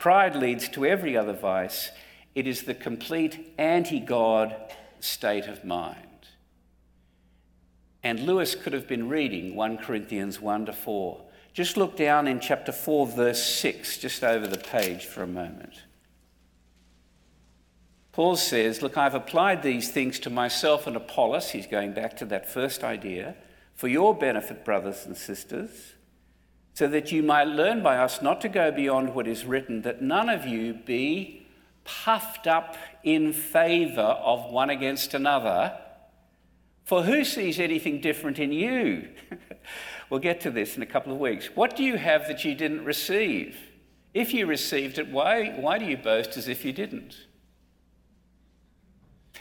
Pride 0.00 0.34
leads 0.34 0.66
to 0.70 0.86
every 0.86 1.14
other 1.14 1.34
vice. 1.34 1.90
It 2.34 2.46
is 2.46 2.62
the 2.62 2.74
complete 2.74 3.52
anti 3.58 4.00
God 4.00 4.56
state 4.98 5.46
of 5.46 5.62
mind. 5.62 6.26
And 8.02 8.20
Lewis 8.20 8.54
could 8.54 8.72
have 8.72 8.88
been 8.88 9.10
reading 9.10 9.54
1 9.54 9.76
Corinthians 9.76 10.40
1 10.40 10.66
to 10.66 10.72
4. 10.72 11.20
Just 11.52 11.76
look 11.76 11.98
down 11.98 12.26
in 12.26 12.40
chapter 12.40 12.72
4, 12.72 13.08
verse 13.08 13.44
6, 13.44 13.98
just 13.98 14.24
over 14.24 14.46
the 14.46 14.56
page 14.56 15.04
for 15.04 15.22
a 15.22 15.26
moment. 15.26 15.82
Paul 18.12 18.36
says, 18.36 18.80
Look, 18.80 18.96
I've 18.96 19.14
applied 19.14 19.62
these 19.62 19.90
things 19.90 20.18
to 20.20 20.30
myself 20.30 20.86
and 20.86 20.96
Apollos. 20.96 21.50
He's 21.50 21.66
going 21.66 21.92
back 21.92 22.16
to 22.16 22.24
that 22.26 22.48
first 22.48 22.82
idea. 22.82 23.34
For 23.74 23.86
your 23.86 24.14
benefit, 24.14 24.64
brothers 24.64 25.04
and 25.04 25.14
sisters 25.14 25.92
so 26.74 26.86
that 26.88 27.12
you 27.12 27.22
might 27.22 27.44
learn 27.44 27.82
by 27.82 27.96
us 27.96 28.22
not 28.22 28.40
to 28.40 28.48
go 28.48 28.70
beyond 28.70 29.14
what 29.14 29.26
is 29.26 29.44
written, 29.44 29.82
that 29.82 30.02
none 30.02 30.28
of 30.28 30.46
you 30.46 30.74
be 30.74 31.46
puffed 31.84 32.46
up 32.46 32.76
in 33.02 33.32
favour 33.32 34.00
of 34.00 34.50
one 34.50 34.70
against 34.70 35.14
another. 35.14 35.78
For 36.84 37.02
who 37.02 37.24
sees 37.24 37.60
anything 37.60 38.00
different 38.00 38.38
in 38.38 38.52
you? 38.52 39.08
we'll 40.10 40.20
get 40.20 40.40
to 40.42 40.50
this 40.50 40.76
in 40.76 40.82
a 40.82 40.86
couple 40.86 41.12
of 41.12 41.18
weeks. 41.18 41.50
What 41.54 41.76
do 41.76 41.84
you 41.84 41.96
have 41.96 42.26
that 42.28 42.44
you 42.44 42.54
didn't 42.54 42.84
receive? 42.84 43.56
If 44.12 44.34
you 44.34 44.46
received 44.46 44.98
it, 44.98 45.08
why, 45.08 45.50
why 45.50 45.78
do 45.78 45.84
you 45.84 45.96
boast 45.96 46.36
as 46.36 46.48
if 46.48 46.64
you 46.64 46.72
didn't? 46.72 47.16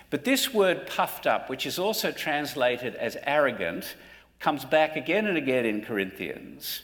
But 0.09 0.25
this 0.25 0.53
word 0.53 0.87
puffed 0.87 1.27
up, 1.27 1.49
which 1.49 1.65
is 1.65 1.77
also 1.77 2.11
translated 2.11 2.95
as 2.95 3.17
arrogant, 3.23 3.95
comes 4.39 4.65
back 4.65 4.95
again 4.95 5.27
and 5.27 5.37
again 5.37 5.65
in 5.65 5.81
Corinthians. 5.81 6.81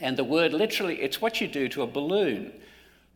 And 0.00 0.16
the 0.16 0.24
word 0.24 0.52
literally, 0.52 1.00
it's 1.00 1.20
what 1.20 1.40
you 1.40 1.48
do 1.48 1.68
to 1.68 1.82
a 1.82 1.86
balloon 1.86 2.52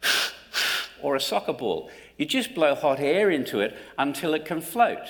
or 1.02 1.16
a 1.16 1.20
soccer 1.20 1.52
ball. 1.52 1.90
You 2.16 2.26
just 2.26 2.54
blow 2.54 2.74
hot 2.74 3.00
air 3.00 3.30
into 3.30 3.60
it 3.60 3.76
until 3.96 4.34
it 4.34 4.44
can 4.44 4.60
float. 4.60 5.08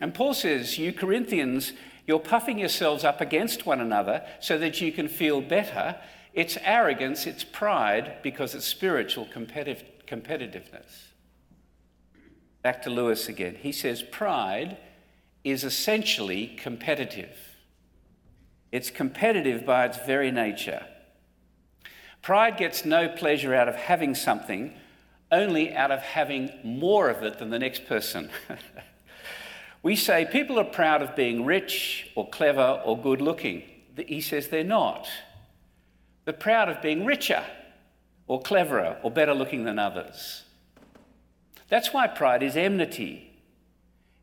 And 0.00 0.14
Paul 0.14 0.34
says, 0.34 0.78
You 0.78 0.92
Corinthians, 0.92 1.72
you're 2.06 2.18
puffing 2.18 2.58
yourselves 2.58 3.04
up 3.04 3.20
against 3.20 3.66
one 3.66 3.80
another 3.80 4.24
so 4.40 4.58
that 4.58 4.80
you 4.80 4.90
can 4.92 5.08
feel 5.08 5.40
better. 5.40 5.96
It's 6.34 6.58
arrogance, 6.62 7.26
it's 7.26 7.44
pride, 7.44 8.16
because 8.22 8.54
it's 8.54 8.66
spiritual 8.66 9.26
competitive, 9.26 9.84
competitiveness. 10.06 11.10
Back 12.62 12.82
to 12.82 12.90
Lewis 12.90 13.28
again. 13.28 13.56
He 13.60 13.72
says, 13.72 14.02
Pride 14.02 14.76
is 15.44 15.64
essentially 15.64 16.46
competitive. 16.46 17.36
It's 18.72 18.90
competitive 18.90 19.66
by 19.66 19.84
its 19.84 19.98
very 19.98 20.30
nature. 20.30 20.84
Pride 22.22 22.56
gets 22.56 22.84
no 22.86 23.08
pleasure 23.08 23.54
out 23.54 23.68
of 23.68 23.76
having 23.76 24.14
something, 24.14 24.72
only 25.30 25.74
out 25.74 25.90
of 25.90 26.00
having 26.00 26.50
more 26.64 27.10
of 27.10 27.22
it 27.22 27.38
than 27.38 27.50
the 27.50 27.58
next 27.58 27.86
person. 27.86 28.30
we 29.82 29.94
say 29.94 30.26
people 30.30 30.58
are 30.58 30.64
proud 30.64 31.02
of 31.02 31.14
being 31.14 31.44
rich 31.44 32.10
or 32.14 32.28
clever 32.30 32.80
or 32.84 32.98
good 32.98 33.20
looking. 33.20 33.62
He 34.06 34.22
says 34.22 34.48
they're 34.48 34.64
not. 34.64 35.06
They're 36.24 36.32
proud 36.32 36.70
of 36.70 36.80
being 36.80 37.04
richer 37.04 37.44
or 38.26 38.40
cleverer 38.40 38.96
or 39.02 39.10
better 39.10 39.34
looking 39.34 39.64
than 39.64 39.78
others. 39.78 40.44
That's 41.68 41.92
why 41.92 42.06
pride 42.06 42.42
is 42.42 42.56
enmity. 42.56 43.28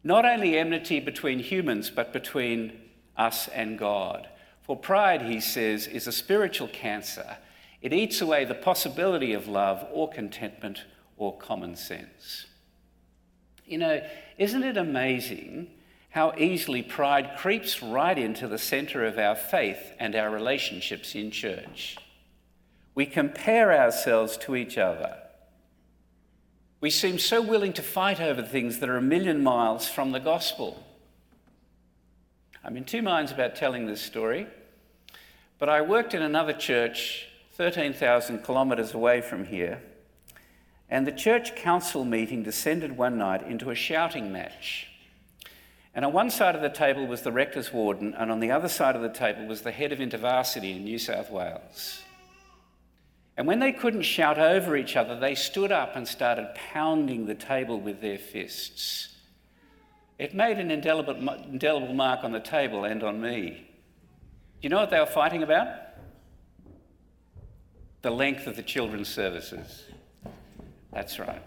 Not 0.03 0.25
only 0.25 0.57
enmity 0.57 0.99
between 0.99 1.39
humans, 1.39 1.91
but 1.91 2.13
between 2.13 2.79
us 3.17 3.49
and 3.49 3.77
God. 3.77 4.29
For 4.69 4.77
pride, 4.77 5.23
he 5.23 5.39
says, 5.39 5.87
is 5.87 6.05
a 6.05 6.11
spiritual 6.11 6.67
cancer. 6.67 7.37
It 7.81 7.91
eats 7.91 8.21
away 8.21 8.45
the 8.45 8.53
possibility 8.53 9.33
of 9.33 9.47
love 9.47 9.83
or 9.91 10.07
contentment 10.07 10.83
or 11.17 11.35
common 11.39 11.75
sense. 11.75 12.45
You 13.65 13.79
know, 13.79 14.07
isn't 14.37 14.61
it 14.61 14.77
amazing 14.77 15.71
how 16.11 16.35
easily 16.37 16.83
pride 16.83 17.31
creeps 17.35 17.81
right 17.81 18.15
into 18.15 18.47
the 18.47 18.59
center 18.59 19.07
of 19.07 19.17
our 19.17 19.35
faith 19.35 19.91
and 19.97 20.15
our 20.15 20.29
relationships 20.29 21.15
in 21.15 21.31
church? 21.31 21.97
We 22.93 23.07
compare 23.07 23.73
ourselves 23.73 24.37
to 24.37 24.55
each 24.55 24.77
other. 24.77 25.17
We 26.79 26.91
seem 26.91 27.17
so 27.17 27.41
willing 27.41 27.73
to 27.73 27.81
fight 27.81 28.21
over 28.21 28.43
things 28.43 28.77
that 28.81 28.89
are 28.89 28.97
a 28.97 29.01
million 29.01 29.41
miles 29.41 29.89
from 29.89 30.11
the 30.11 30.19
gospel. 30.19 30.83
I'm 32.63 32.77
in 32.77 32.85
two 32.85 33.01
minds 33.01 33.31
about 33.31 33.55
telling 33.55 33.87
this 33.87 33.99
story. 33.99 34.45
But 35.59 35.67
I 35.67 35.81
worked 35.81 36.13
in 36.13 36.21
another 36.21 36.53
church 36.53 37.27
13,000 37.55 38.45
kilometres 38.45 38.93
away 38.93 39.19
from 39.19 39.43
here, 39.43 39.81
and 40.89 41.05
the 41.05 41.11
church 41.11 41.53
council 41.57 42.05
meeting 42.05 42.43
descended 42.43 42.95
one 42.95 43.17
night 43.17 43.45
into 43.45 43.69
a 43.69 43.75
shouting 43.75 44.31
match. 44.31 44.87
And 45.93 46.05
on 46.05 46.13
one 46.13 46.29
side 46.29 46.55
of 46.55 46.61
the 46.61 46.69
table 46.69 47.05
was 47.05 47.23
the 47.23 47.33
rector's 47.33 47.73
warden, 47.73 48.13
and 48.13 48.31
on 48.31 48.39
the 48.39 48.51
other 48.51 48.69
side 48.69 48.95
of 48.95 49.01
the 49.01 49.09
table 49.09 49.45
was 49.45 49.61
the 49.61 49.71
head 49.71 49.91
of 49.91 49.99
InterVarsity 49.99 50.77
in 50.77 50.85
New 50.85 50.97
South 50.97 51.29
Wales. 51.29 52.03
And 53.35 53.45
when 53.45 53.59
they 53.59 53.73
couldn't 53.73 54.03
shout 54.03 54.39
over 54.39 54.77
each 54.77 54.95
other, 54.95 55.19
they 55.19 55.35
stood 55.35 55.73
up 55.73 55.97
and 55.97 56.07
started 56.07 56.55
pounding 56.71 57.25
the 57.25 57.35
table 57.35 57.79
with 57.79 57.99
their 57.99 58.17
fists. 58.17 59.15
It 60.17 60.33
made 60.33 60.57
an 60.57 60.71
indelible, 60.71 61.15
indelible 61.43 61.93
mark 61.93 62.23
on 62.23 62.31
the 62.31 62.39
table 62.39 62.85
and 62.85 63.03
on 63.03 63.19
me. 63.19 63.68
Do 64.59 64.65
you 64.65 64.69
know 64.69 64.77
what 64.77 64.89
they 64.89 64.99
were 64.99 65.05
fighting 65.05 65.41
about? 65.41 65.67
The 68.01 68.11
length 68.11 68.45
of 68.45 68.57
the 68.57 68.63
children's 68.63 69.07
services. 69.07 69.85
That's 70.91 71.17
right. 71.17 71.41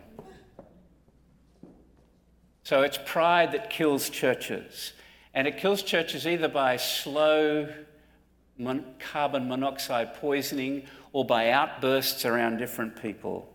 So 2.62 2.80
it's 2.80 2.98
pride 3.04 3.52
that 3.52 3.68
kills 3.68 4.08
churches. 4.08 4.94
And 5.34 5.46
it 5.46 5.58
kills 5.58 5.82
churches 5.82 6.26
either 6.26 6.48
by 6.48 6.78
slow 6.78 7.68
mon- 8.56 8.94
carbon 8.98 9.46
monoxide 9.46 10.14
poisoning 10.14 10.84
or 11.12 11.26
by 11.26 11.50
outbursts 11.50 12.24
around 12.24 12.56
different 12.56 13.00
people. 13.00 13.46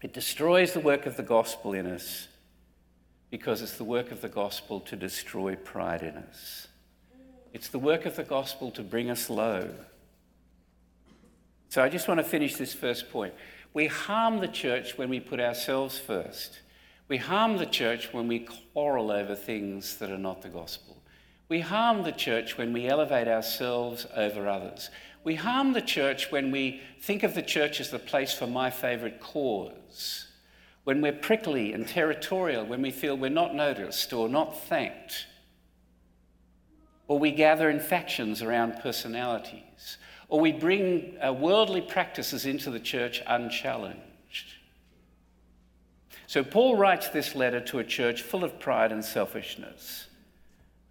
It 0.00 0.12
destroys 0.12 0.72
the 0.74 0.80
work 0.80 1.06
of 1.06 1.16
the 1.16 1.24
gospel 1.24 1.72
in 1.72 1.86
us 1.86 2.28
because 3.30 3.62
it's 3.62 3.76
the 3.76 3.84
work 3.84 4.12
of 4.12 4.20
the 4.20 4.28
gospel 4.28 4.78
to 4.80 4.96
destroy 4.96 5.56
pride 5.56 6.02
in 6.02 6.16
us. 6.16 6.68
It's 7.52 7.68
the 7.68 7.78
work 7.78 8.06
of 8.06 8.16
the 8.16 8.24
gospel 8.24 8.70
to 8.72 8.82
bring 8.82 9.10
us 9.10 9.28
low. 9.28 9.70
So 11.68 11.82
I 11.82 11.88
just 11.88 12.08
want 12.08 12.18
to 12.18 12.24
finish 12.24 12.56
this 12.56 12.74
first 12.74 13.10
point. 13.10 13.34
We 13.72 13.86
harm 13.86 14.38
the 14.38 14.48
church 14.48 14.98
when 14.98 15.08
we 15.08 15.20
put 15.20 15.40
ourselves 15.40 15.98
first. 15.98 16.60
We 17.08 17.16
harm 17.16 17.58
the 17.58 17.66
church 17.66 18.12
when 18.12 18.28
we 18.28 18.46
quarrel 18.72 19.10
over 19.10 19.34
things 19.34 19.96
that 19.96 20.10
are 20.10 20.18
not 20.18 20.42
the 20.42 20.48
gospel. 20.48 20.96
We 21.48 21.60
harm 21.60 22.04
the 22.04 22.12
church 22.12 22.56
when 22.56 22.72
we 22.72 22.86
elevate 22.86 23.26
ourselves 23.26 24.06
over 24.16 24.48
others. 24.48 24.90
We 25.24 25.34
harm 25.34 25.72
the 25.72 25.82
church 25.82 26.30
when 26.30 26.50
we 26.50 26.80
think 27.00 27.22
of 27.22 27.34
the 27.34 27.42
church 27.42 27.80
as 27.80 27.90
the 27.90 27.98
place 27.98 28.32
for 28.32 28.46
my 28.46 28.70
favourite 28.70 29.20
cause, 29.20 30.28
when 30.84 31.00
we're 31.00 31.12
prickly 31.12 31.72
and 31.72 31.86
territorial, 31.86 32.64
when 32.64 32.82
we 32.82 32.90
feel 32.90 33.16
we're 33.16 33.28
not 33.28 33.54
noticed 33.54 34.12
or 34.12 34.28
not 34.28 34.60
thanked, 34.62 35.26
or 37.10 37.18
we 37.18 37.32
gather 37.32 37.68
in 37.68 37.80
factions 37.80 38.40
around 38.40 38.78
personalities, 38.80 39.98
or 40.28 40.38
we 40.38 40.52
bring 40.52 41.16
uh, 41.20 41.32
worldly 41.32 41.80
practices 41.80 42.46
into 42.46 42.70
the 42.70 42.78
church 42.78 43.20
unchallenged. 43.26 44.54
So, 46.28 46.44
Paul 46.44 46.76
writes 46.76 47.08
this 47.08 47.34
letter 47.34 47.58
to 47.62 47.80
a 47.80 47.84
church 47.84 48.22
full 48.22 48.44
of 48.44 48.60
pride 48.60 48.92
and 48.92 49.04
selfishness 49.04 50.06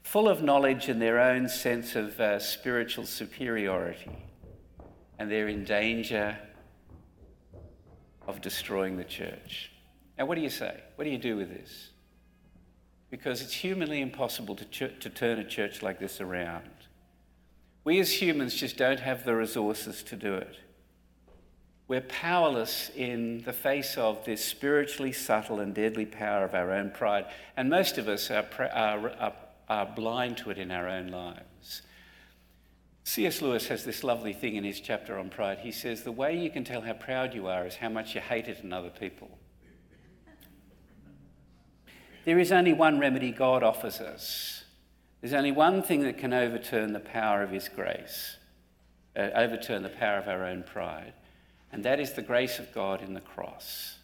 full 0.03 0.27
of 0.27 0.43
knowledge 0.43 0.89
and 0.89 1.01
their 1.01 1.19
own 1.19 1.47
sense 1.47 1.95
of 1.95 2.19
uh, 2.19 2.37
spiritual 2.37 3.05
superiority, 3.05 4.11
and 5.19 5.31
they're 5.31 5.47
in 5.47 5.63
danger 5.63 6.37
of 8.27 8.41
destroying 8.41 8.97
the 8.97 9.05
church. 9.05 9.71
Now, 10.17 10.25
what 10.25 10.35
do 10.35 10.41
you 10.41 10.49
say? 10.49 10.81
What 10.95 11.05
do 11.05 11.11
you 11.11 11.17
do 11.17 11.37
with 11.37 11.49
this? 11.49 11.91
Because 13.09 13.41
it's 13.41 13.53
humanly 13.53 14.01
impossible 14.01 14.55
to, 14.55 14.65
ch- 14.65 14.99
to 14.99 15.09
turn 15.09 15.39
a 15.39 15.43
church 15.43 15.81
like 15.81 15.99
this 15.99 16.21
around. 16.21 16.69
We 17.83 17.99
as 17.99 18.21
humans 18.21 18.53
just 18.53 18.77
don't 18.77 18.99
have 18.99 19.25
the 19.25 19.35
resources 19.35 20.03
to 20.03 20.15
do 20.15 20.35
it. 20.35 20.57
We're 21.87 22.01
powerless 22.01 22.91
in 22.95 23.41
the 23.43 23.53
face 23.53 23.97
of 23.97 24.23
this 24.25 24.45
spiritually 24.45 25.11
subtle 25.11 25.59
and 25.59 25.73
deadly 25.73 26.05
power 26.05 26.43
of 26.43 26.53
our 26.53 26.71
own 26.71 26.91
pride. 26.91 27.25
And 27.57 27.67
most 27.67 27.97
of 27.97 28.07
us 28.07 28.29
are, 28.29 28.45
are, 28.59 29.09
are 29.19 29.33
are 29.69 29.85
blind 29.85 30.37
to 30.37 30.49
it 30.49 30.57
in 30.57 30.71
our 30.71 30.87
own 30.87 31.07
lives. 31.07 31.83
C.S. 33.03 33.41
Lewis 33.41 33.67
has 33.67 33.85
this 33.85 34.03
lovely 34.03 34.33
thing 34.33 34.55
in 34.55 34.63
his 34.63 34.81
chapter 34.81 35.17
on 35.17 35.29
pride. 35.29 35.59
He 35.59 35.71
says, 35.71 36.03
The 36.03 36.11
way 36.11 36.37
you 36.37 36.49
can 36.49 36.63
tell 36.63 36.81
how 36.81 36.93
proud 36.93 37.33
you 37.33 37.47
are 37.47 37.65
is 37.65 37.75
how 37.75 37.89
much 37.89 38.15
you 38.15 38.21
hate 38.21 38.47
it 38.47 38.59
in 38.63 38.73
other 38.73 38.89
people. 38.89 39.38
There 42.29 42.37
is 42.37 42.51
only 42.51 42.73
one 42.73 42.99
remedy 42.99 43.31
God 43.31 43.63
offers 43.63 43.99
us. 43.99 44.63
There's 45.19 45.33
only 45.33 45.51
one 45.51 45.81
thing 45.81 46.03
that 46.03 46.19
can 46.19 46.31
overturn 46.31 46.93
the 46.93 46.99
power 46.99 47.41
of 47.41 47.49
His 47.49 47.67
grace, 47.67 48.37
uh, 49.17 49.31
overturn 49.33 49.81
the 49.81 49.89
power 49.89 50.19
of 50.19 50.27
our 50.27 50.45
own 50.45 50.61
pride, 50.61 51.13
and 51.71 51.83
that 51.85 51.99
is 51.99 52.13
the 52.13 52.21
grace 52.21 52.59
of 52.59 52.71
God 52.71 53.01
in 53.01 53.15
the 53.15 53.19
cross. 53.19 53.97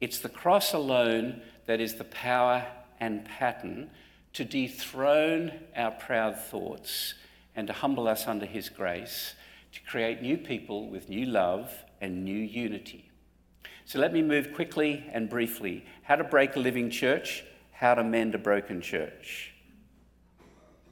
It's 0.00 0.20
the 0.20 0.28
cross 0.28 0.72
alone 0.72 1.42
that 1.66 1.80
is 1.80 1.96
the 1.96 2.04
power 2.04 2.64
and 3.00 3.24
pattern 3.24 3.90
to 4.34 4.44
dethrone 4.44 5.50
our 5.74 5.90
proud 5.90 6.38
thoughts 6.38 7.14
and 7.56 7.66
to 7.66 7.72
humble 7.72 8.06
us 8.06 8.28
under 8.28 8.46
his 8.46 8.68
grace, 8.68 9.34
to 9.72 9.80
create 9.80 10.22
new 10.22 10.38
people 10.38 10.88
with 10.88 11.08
new 11.08 11.26
love 11.26 11.72
and 12.00 12.24
new 12.24 12.38
unity. 12.38 13.05
So 13.86 14.00
let 14.00 14.12
me 14.12 14.20
move 14.20 14.52
quickly 14.52 15.04
and 15.12 15.30
briefly. 15.30 15.86
How 16.02 16.16
to 16.16 16.24
break 16.24 16.56
a 16.56 16.58
living 16.58 16.90
church, 16.90 17.44
how 17.70 17.94
to 17.94 18.02
mend 18.02 18.34
a 18.34 18.38
broken 18.38 18.80
church. 18.80 19.54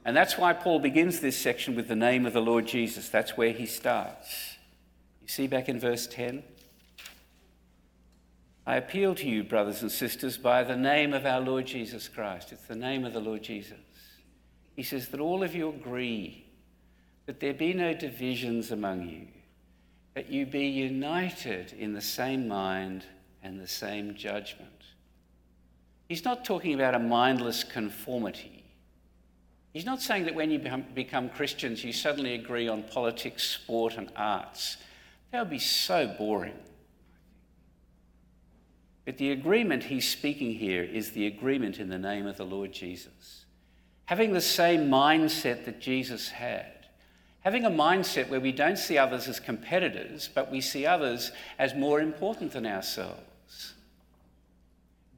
And 0.05 0.15
that's 0.15 0.37
why 0.37 0.53
Paul 0.53 0.79
begins 0.79 1.19
this 1.19 1.37
section 1.37 1.75
with 1.75 1.89
the 1.89 1.95
name 1.95 2.25
of 2.25 2.31
the 2.31 2.41
Lord 2.41 2.65
Jesus. 2.65 3.09
That's 3.09 3.35
where 3.35 3.51
he 3.51 3.65
starts. 3.65 4.55
You 5.21 5.27
see 5.27 5.45
back 5.45 5.67
in 5.67 5.77
verse 5.77 6.07
10? 6.07 6.41
I 8.65 8.77
appeal 8.77 9.13
to 9.15 9.27
you, 9.27 9.43
brothers 9.43 9.81
and 9.81 9.91
sisters, 9.91 10.37
by 10.37 10.63
the 10.63 10.77
name 10.77 11.13
of 11.13 11.25
our 11.25 11.41
Lord 11.41 11.67
Jesus 11.67 12.07
Christ. 12.07 12.53
It's 12.53 12.65
the 12.65 12.75
name 12.75 13.03
of 13.03 13.11
the 13.11 13.19
Lord 13.19 13.43
Jesus. 13.43 13.77
He 14.73 14.83
says 14.83 15.09
that 15.09 15.19
all 15.19 15.43
of 15.43 15.53
you 15.53 15.67
agree, 15.67 16.45
that 17.25 17.41
there 17.41 17.53
be 17.53 17.73
no 17.73 17.93
divisions 17.93 18.71
among 18.71 19.09
you, 19.09 19.27
that 20.15 20.29
you 20.29 20.45
be 20.45 20.65
united 20.65 21.73
in 21.73 21.93
the 21.93 22.01
same 22.01 22.47
mind 22.47 23.05
and 23.43 23.59
the 23.59 23.67
same 23.67 24.15
judgment. 24.15 24.71
He's 26.07 26.25
not 26.25 26.45
talking 26.45 26.73
about 26.73 26.95
a 26.95 26.99
mindless 26.99 27.63
conformity. 27.63 28.63
He's 29.73 29.85
not 29.85 30.01
saying 30.01 30.23
that 30.25 30.35
when 30.35 30.51
you 30.51 30.59
become 30.93 31.29
Christians, 31.29 31.83
you 31.83 31.91
suddenly 31.91 32.33
agree 32.33 32.69
on 32.69 32.83
politics, 32.83 33.43
sport, 33.43 33.97
and 33.97 34.09
arts. 34.15 34.77
That 35.31 35.39
would 35.39 35.49
be 35.49 35.59
so 35.59 36.07
boring. 36.17 36.57
But 39.03 39.17
the 39.17 39.31
agreement 39.31 39.83
he's 39.83 40.07
speaking 40.07 40.53
here 40.53 40.81
is 40.81 41.11
the 41.11 41.27
agreement 41.27 41.77
in 41.77 41.89
the 41.89 41.97
name 41.99 42.25
of 42.25 42.37
the 42.37 42.45
Lord 42.45 42.71
Jesus. 42.71 43.45
Having 44.05 44.31
the 44.31 44.41
same 44.41 44.89
mindset 44.89 45.65
that 45.65 45.81
Jesus 45.81 46.29
had. 46.29 46.74
Having 47.45 47.65
a 47.65 47.69
mindset 47.69 48.27
where 48.29 48.39
we 48.39 48.51
don't 48.51 48.77
see 48.77 48.97
others 48.97 49.27
as 49.27 49.39
competitors, 49.39 50.31
but 50.33 50.51
we 50.51 50.61
see 50.61 50.87
others 50.87 51.31
as 51.59 51.75
more 51.75 52.01
important 52.01 52.53
than 52.53 52.65
ourselves. 52.65 53.75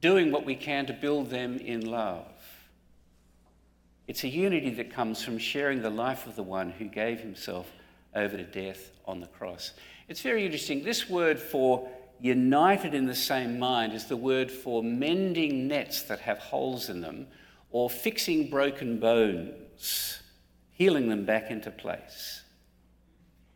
Doing 0.02 0.30
what 0.30 0.44
we 0.44 0.54
can 0.54 0.84
to 0.86 0.92
build 0.92 1.30
them 1.30 1.56
in 1.56 1.90
love. 1.90 2.26
It's 4.06 4.24
a 4.24 4.28
unity 4.28 4.68
that 4.74 4.92
comes 4.92 5.22
from 5.22 5.38
sharing 5.38 5.80
the 5.80 5.88
life 5.88 6.26
of 6.26 6.36
the 6.36 6.42
one 6.42 6.70
who 6.70 6.84
gave 6.84 7.18
himself 7.20 7.72
over 8.14 8.36
to 8.36 8.44
death 8.44 8.90
on 9.06 9.20
the 9.20 9.26
cross. 9.28 9.72
It's 10.06 10.20
very 10.20 10.44
interesting. 10.44 10.82
This 10.82 11.08
word 11.08 11.38
for 11.38 11.88
united 12.20 12.92
in 12.92 13.06
the 13.06 13.14
same 13.14 13.58
mind 13.58 13.94
is 13.94 14.04
the 14.04 14.16
word 14.18 14.50
for 14.50 14.82
mending 14.82 15.66
nets 15.66 16.02
that 16.02 16.20
have 16.20 16.38
holes 16.38 16.90
in 16.90 17.00
them 17.00 17.26
or 17.70 17.88
fixing 17.88 18.50
broken 18.50 18.98
bones, 18.98 20.20
healing 20.78 21.08
them 21.08 21.24
back 21.24 21.50
into 21.50 21.70
place. 21.70 22.42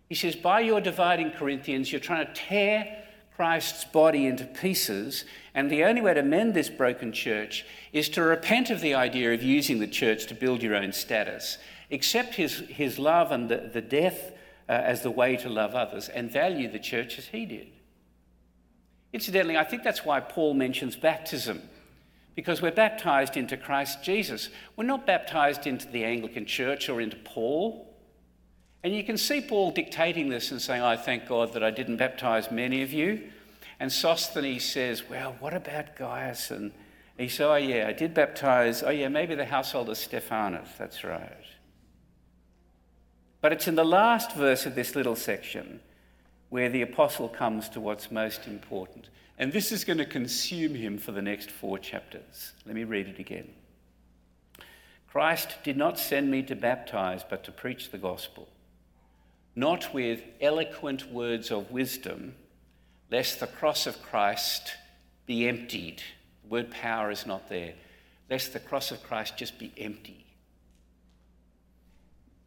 He 0.08 0.16
says, 0.16 0.36
by 0.36 0.60
your 0.60 0.80
dividing 0.80 1.30
Corinthians, 1.30 1.90
you're 1.90 2.00
trying 2.00 2.26
to 2.26 2.34
tear 2.34 2.98
Christ's 3.34 3.84
body 3.84 4.26
into 4.26 4.44
pieces, 4.44 5.24
and 5.54 5.70
the 5.70 5.84
only 5.84 6.02
way 6.02 6.12
to 6.14 6.22
mend 6.22 6.52
this 6.52 6.68
broken 6.68 7.12
church 7.12 7.64
is 7.92 8.08
to 8.10 8.22
repent 8.22 8.68
of 8.68 8.80
the 8.80 8.94
idea 8.94 9.32
of 9.32 9.42
using 9.42 9.78
the 9.78 9.86
church 9.86 10.26
to 10.26 10.34
build 10.34 10.62
your 10.62 10.74
own 10.74 10.92
status. 10.92 11.58
Accept 11.90 12.34
his, 12.34 12.58
his 12.68 12.98
love 12.98 13.32
and 13.32 13.48
the, 13.48 13.70
the 13.72 13.80
death 13.80 14.32
uh, 14.68 14.72
as 14.72 15.02
the 15.02 15.10
way 15.10 15.36
to 15.36 15.48
love 15.48 15.74
others, 15.74 16.08
and 16.08 16.30
value 16.30 16.70
the 16.70 16.78
church 16.78 17.18
as 17.18 17.26
he 17.26 17.46
did. 17.46 17.68
Incidentally, 19.12 19.56
I 19.56 19.64
think 19.64 19.82
that's 19.82 20.04
why 20.04 20.20
Paul 20.20 20.54
mentions 20.54 20.96
baptism, 20.96 21.62
because 22.34 22.62
we're 22.62 22.70
baptized 22.70 23.36
into 23.36 23.56
Christ 23.56 24.02
Jesus. 24.02 24.48
We're 24.76 24.84
not 24.84 25.06
baptized 25.06 25.66
into 25.66 25.86
the 25.88 26.04
Anglican 26.04 26.46
Church 26.46 26.88
or 26.88 27.00
into 27.00 27.16
Paul. 27.16 27.88
And 28.82 28.94
you 28.94 29.04
can 29.04 29.16
see 29.16 29.40
Paul 29.40 29.70
dictating 29.70 30.28
this 30.28 30.50
and 30.50 30.60
saying, 30.60 30.82
I 30.82 30.96
thank 30.96 31.28
God 31.28 31.52
that 31.52 31.62
I 31.62 31.70
didn't 31.70 31.98
baptize 31.98 32.50
many 32.50 32.82
of 32.82 32.92
you. 32.92 33.30
And 33.78 33.92
Sosthenes 33.92 34.64
says, 34.64 35.08
Well, 35.08 35.36
what 35.40 35.54
about 35.54 35.96
Gaius? 35.96 36.50
And 36.50 36.72
he 37.16 37.28
says, 37.28 37.40
Oh, 37.40 37.54
yeah, 37.56 37.86
I 37.88 37.92
did 37.92 38.14
baptize. 38.14 38.82
Oh, 38.82 38.90
yeah, 38.90 39.08
maybe 39.08 39.34
the 39.34 39.44
household 39.44 39.88
of 39.88 39.98
Stephanas. 39.98 40.68
That's 40.78 41.04
right. 41.04 41.32
But 43.40 43.52
it's 43.52 43.68
in 43.68 43.74
the 43.74 43.84
last 43.84 44.34
verse 44.34 44.66
of 44.66 44.74
this 44.74 44.94
little 44.94 45.16
section 45.16 45.80
where 46.52 46.68
the 46.68 46.82
apostle 46.82 47.30
comes 47.30 47.66
to 47.70 47.80
what's 47.80 48.10
most 48.10 48.46
important. 48.46 49.08
And 49.38 49.54
this 49.54 49.72
is 49.72 49.84
going 49.84 49.96
to 49.96 50.04
consume 50.04 50.74
him 50.74 50.98
for 50.98 51.10
the 51.10 51.22
next 51.22 51.50
four 51.50 51.78
chapters. 51.78 52.52
Let 52.66 52.74
me 52.74 52.84
read 52.84 53.08
it 53.08 53.18
again. 53.18 53.48
Christ 55.08 55.56
did 55.64 55.78
not 55.78 55.98
send 55.98 56.30
me 56.30 56.42
to 56.42 56.54
baptize, 56.54 57.24
but 57.24 57.42
to 57.44 57.52
preach 57.52 57.90
the 57.90 57.96
gospel, 57.96 58.50
not 59.56 59.94
with 59.94 60.20
eloquent 60.42 61.10
words 61.10 61.50
of 61.50 61.70
wisdom, 61.70 62.34
lest 63.10 63.40
the 63.40 63.46
cross 63.46 63.86
of 63.86 64.02
Christ 64.02 64.74
be 65.24 65.48
emptied. 65.48 66.02
The 66.42 66.48
word 66.50 66.70
power 66.70 67.10
is 67.10 67.24
not 67.24 67.48
there. 67.48 67.72
Lest 68.28 68.52
the 68.52 68.60
cross 68.60 68.90
of 68.90 69.02
Christ 69.02 69.38
just 69.38 69.58
be 69.58 69.72
empty. 69.78 70.26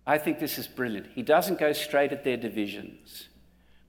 I 0.06 0.20
think 0.20 0.38
this 0.38 0.60
is 0.60 0.68
brilliant. 0.68 1.08
He 1.16 1.24
doesn't 1.24 1.58
go 1.58 1.74
straight 1.74 2.12
at 2.12 2.24
their 2.24 2.38
divisions, 2.38 3.30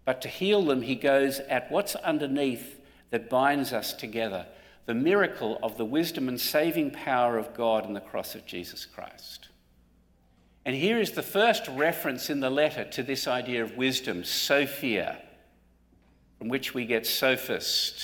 but 0.06 0.22
to 0.22 0.28
heal 0.28 0.64
them, 0.64 0.80
he 0.80 0.94
goes 0.94 1.40
at 1.40 1.70
what's 1.70 1.96
underneath 1.96 2.80
that 3.10 3.28
binds 3.28 3.74
us 3.74 3.92
together 3.92 4.46
the 4.86 4.94
miracle 4.94 5.58
of 5.64 5.76
the 5.76 5.84
wisdom 5.84 6.28
and 6.28 6.40
saving 6.40 6.92
power 6.92 7.36
of 7.36 7.52
God 7.54 7.84
in 7.86 7.92
the 7.92 8.00
cross 8.00 8.36
of 8.36 8.46
Jesus 8.46 8.86
Christ. 8.86 9.48
And 10.64 10.76
here 10.76 11.00
is 11.00 11.10
the 11.10 11.22
first 11.22 11.66
reference 11.66 12.30
in 12.30 12.38
the 12.38 12.50
letter 12.50 12.84
to 12.84 13.02
this 13.02 13.26
idea 13.26 13.64
of 13.64 13.76
wisdom, 13.76 14.22
Sophia, 14.22 15.18
from 16.38 16.48
which 16.48 16.72
we 16.72 16.84
get 16.84 17.04
sophist. 17.04 18.00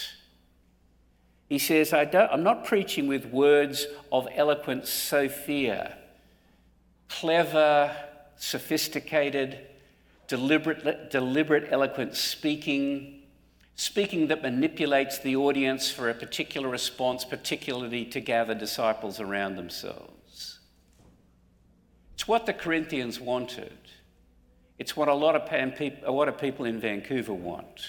He 1.49 1.59
says, 1.59 1.93
I 1.93 2.03
am 2.03 2.43
not 2.43 2.65
preaching 2.65 3.07
with 3.07 3.27
words 3.27 3.87
of 4.11 4.27
eloquent 4.35 4.89
Sophia, 4.89 5.97
clever, 7.09 7.95
sophisticated, 8.37 9.69
deliberate, 10.33 11.11
deliberate 11.11 11.69
eloquent 11.71 12.17
speaking 12.17 13.19
speaking 13.75 14.29
that 14.29 14.43
manipulates 14.43 15.19
the 15.19 15.37
audience 15.37 15.91
for 15.91 16.09
a 16.09 16.15
particular 16.15 16.69
response, 16.69 17.25
particularly 17.25 18.05
to 18.05 18.21
gather 18.21 18.55
disciples 18.55 19.21
around 19.21 19.57
themselves. 19.57 20.61
It's 22.15 22.27
what 22.29 22.47
the 22.47 22.53
Corinthians 22.53 23.19
wanted. 23.19 23.77
It's 24.79 24.97
what 24.97 25.09
a 25.09 25.15
lot 25.15 25.37
of, 25.37 25.51
a 25.51 26.13
lot 26.13 26.29
of 26.29 26.39
people 26.39 26.65
in 26.65 26.81
Vancouver 26.81 27.35
want. 27.35 27.87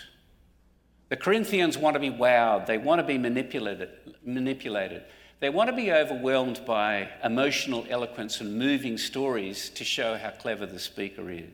The 1.10 1.18
Corinthians 1.18 1.78
want 1.78 1.94
to 1.94 2.00
be 2.00 2.10
wowed, 2.10 2.66
they 2.66 2.78
want 2.78 3.00
to 3.00 3.08
be 3.08 3.18
manipulated, 3.18 3.90
manipulated. 4.26 5.04
They 5.40 5.50
want 5.50 5.70
to 5.70 5.76
be 5.76 5.92
overwhelmed 5.92 6.62
by 6.66 7.10
emotional 7.24 7.86
eloquence 7.90 8.42
and 8.42 8.58
moving 8.58 8.98
stories 8.98 9.70
to 9.72 9.84
show 9.84 10.18
how 10.18 10.32
clever 10.32 10.66
the 10.66 10.80
speaker 10.80 11.30
is. 11.30 11.50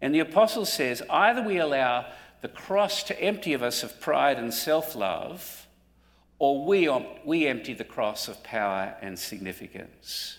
And 0.00 0.14
the 0.14 0.20
apostle 0.20 0.64
says 0.64 1.02
either 1.10 1.42
we 1.42 1.58
allow 1.58 2.06
the 2.40 2.48
cross 2.48 3.02
to 3.04 3.20
empty 3.20 3.52
of 3.52 3.62
us 3.62 3.82
of 3.82 4.00
pride 4.00 4.38
and 4.38 4.52
self 4.52 4.94
love, 4.94 5.66
or 6.38 6.64
we, 6.64 6.88
um, 6.88 7.04
we 7.24 7.46
empty 7.46 7.74
the 7.74 7.84
cross 7.84 8.28
of 8.28 8.42
power 8.42 8.94
and 9.02 9.18
significance. 9.18 10.38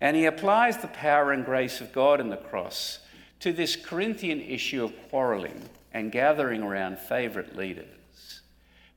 And 0.00 0.16
he 0.16 0.24
applies 0.24 0.78
the 0.78 0.88
power 0.88 1.32
and 1.32 1.44
grace 1.44 1.80
of 1.80 1.92
God 1.92 2.20
in 2.20 2.30
the 2.30 2.36
cross 2.36 3.00
to 3.40 3.52
this 3.52 3.76
Corinthian 3.76 4.40
issue 4.40 4.84
of 4.84 4.92
quarreling 5.10 5.68
and 5.92 6.12
gathering 6.12 6.62
around 6.62 6.98
favourite 6.98 7.56
leaders. 7.56 8.40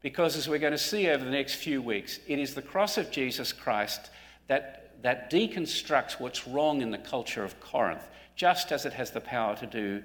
Because 0.01 0.35
as 0.35 0.47
we're 0.47 0.59
going 0.59 0.71
to 0.71 0.77
see 0.77 1.09
over 1.09 1.23
the 1.23 1.31
next 1.31 1.55
few 1.55 1.81
weeks, 1.81 2.19
it 2.27 2.39
is 2.39 2.53
the 2.53 2.61
cross 2.61 2.97
of 2.97 3.11
Jesus 3.11 3.53
Christ 3.53 4.09
that, 4.47 5.01
that 5.03 5.31
deconstructs 5.31 6.19
what's 6.19 6.47
wrong 6.47 6.81
in 6.81 6.91
the 6.91 6.97
culture 6.97 7.43
of 7.43 7.59
Corinth, 7.59 8.03
just 8.41 8.71
as 8.71 8.87
it 8.87 8.93
has 8.93 9.11
the 9.11 9.21
power 9.21 9.55
to 9.55 9.67
do 9.67 10.01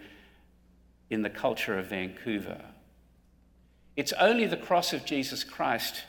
in 1.09 1.22
the 1.22 1.31
culture 1.31 1.79
of 1.79 1.87
Vancouver. 1.87 2.61
It's 3.96 4.12
only 4.12 4.46
the 4.46 4.59
cross 4.59 4.92
of 4.92 5.07
Jesus 5.07 5.42
Christ 5.42 6.03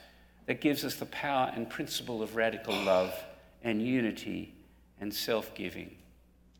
that 0.46 0.60
gives 0.60 0.84
us 0.84 0.96
the 0.96 1.06
power 1.06 1.50
and 1.56 1.70
principle 1.70 2.22
of 2.22 2.36
radical 2.36 2.76
love 2.84 3.14
and 3.64 3.82
unity 3.82 4.54
and 5.00 5.14
self 5.14 5.56
giving. 5.56 5.96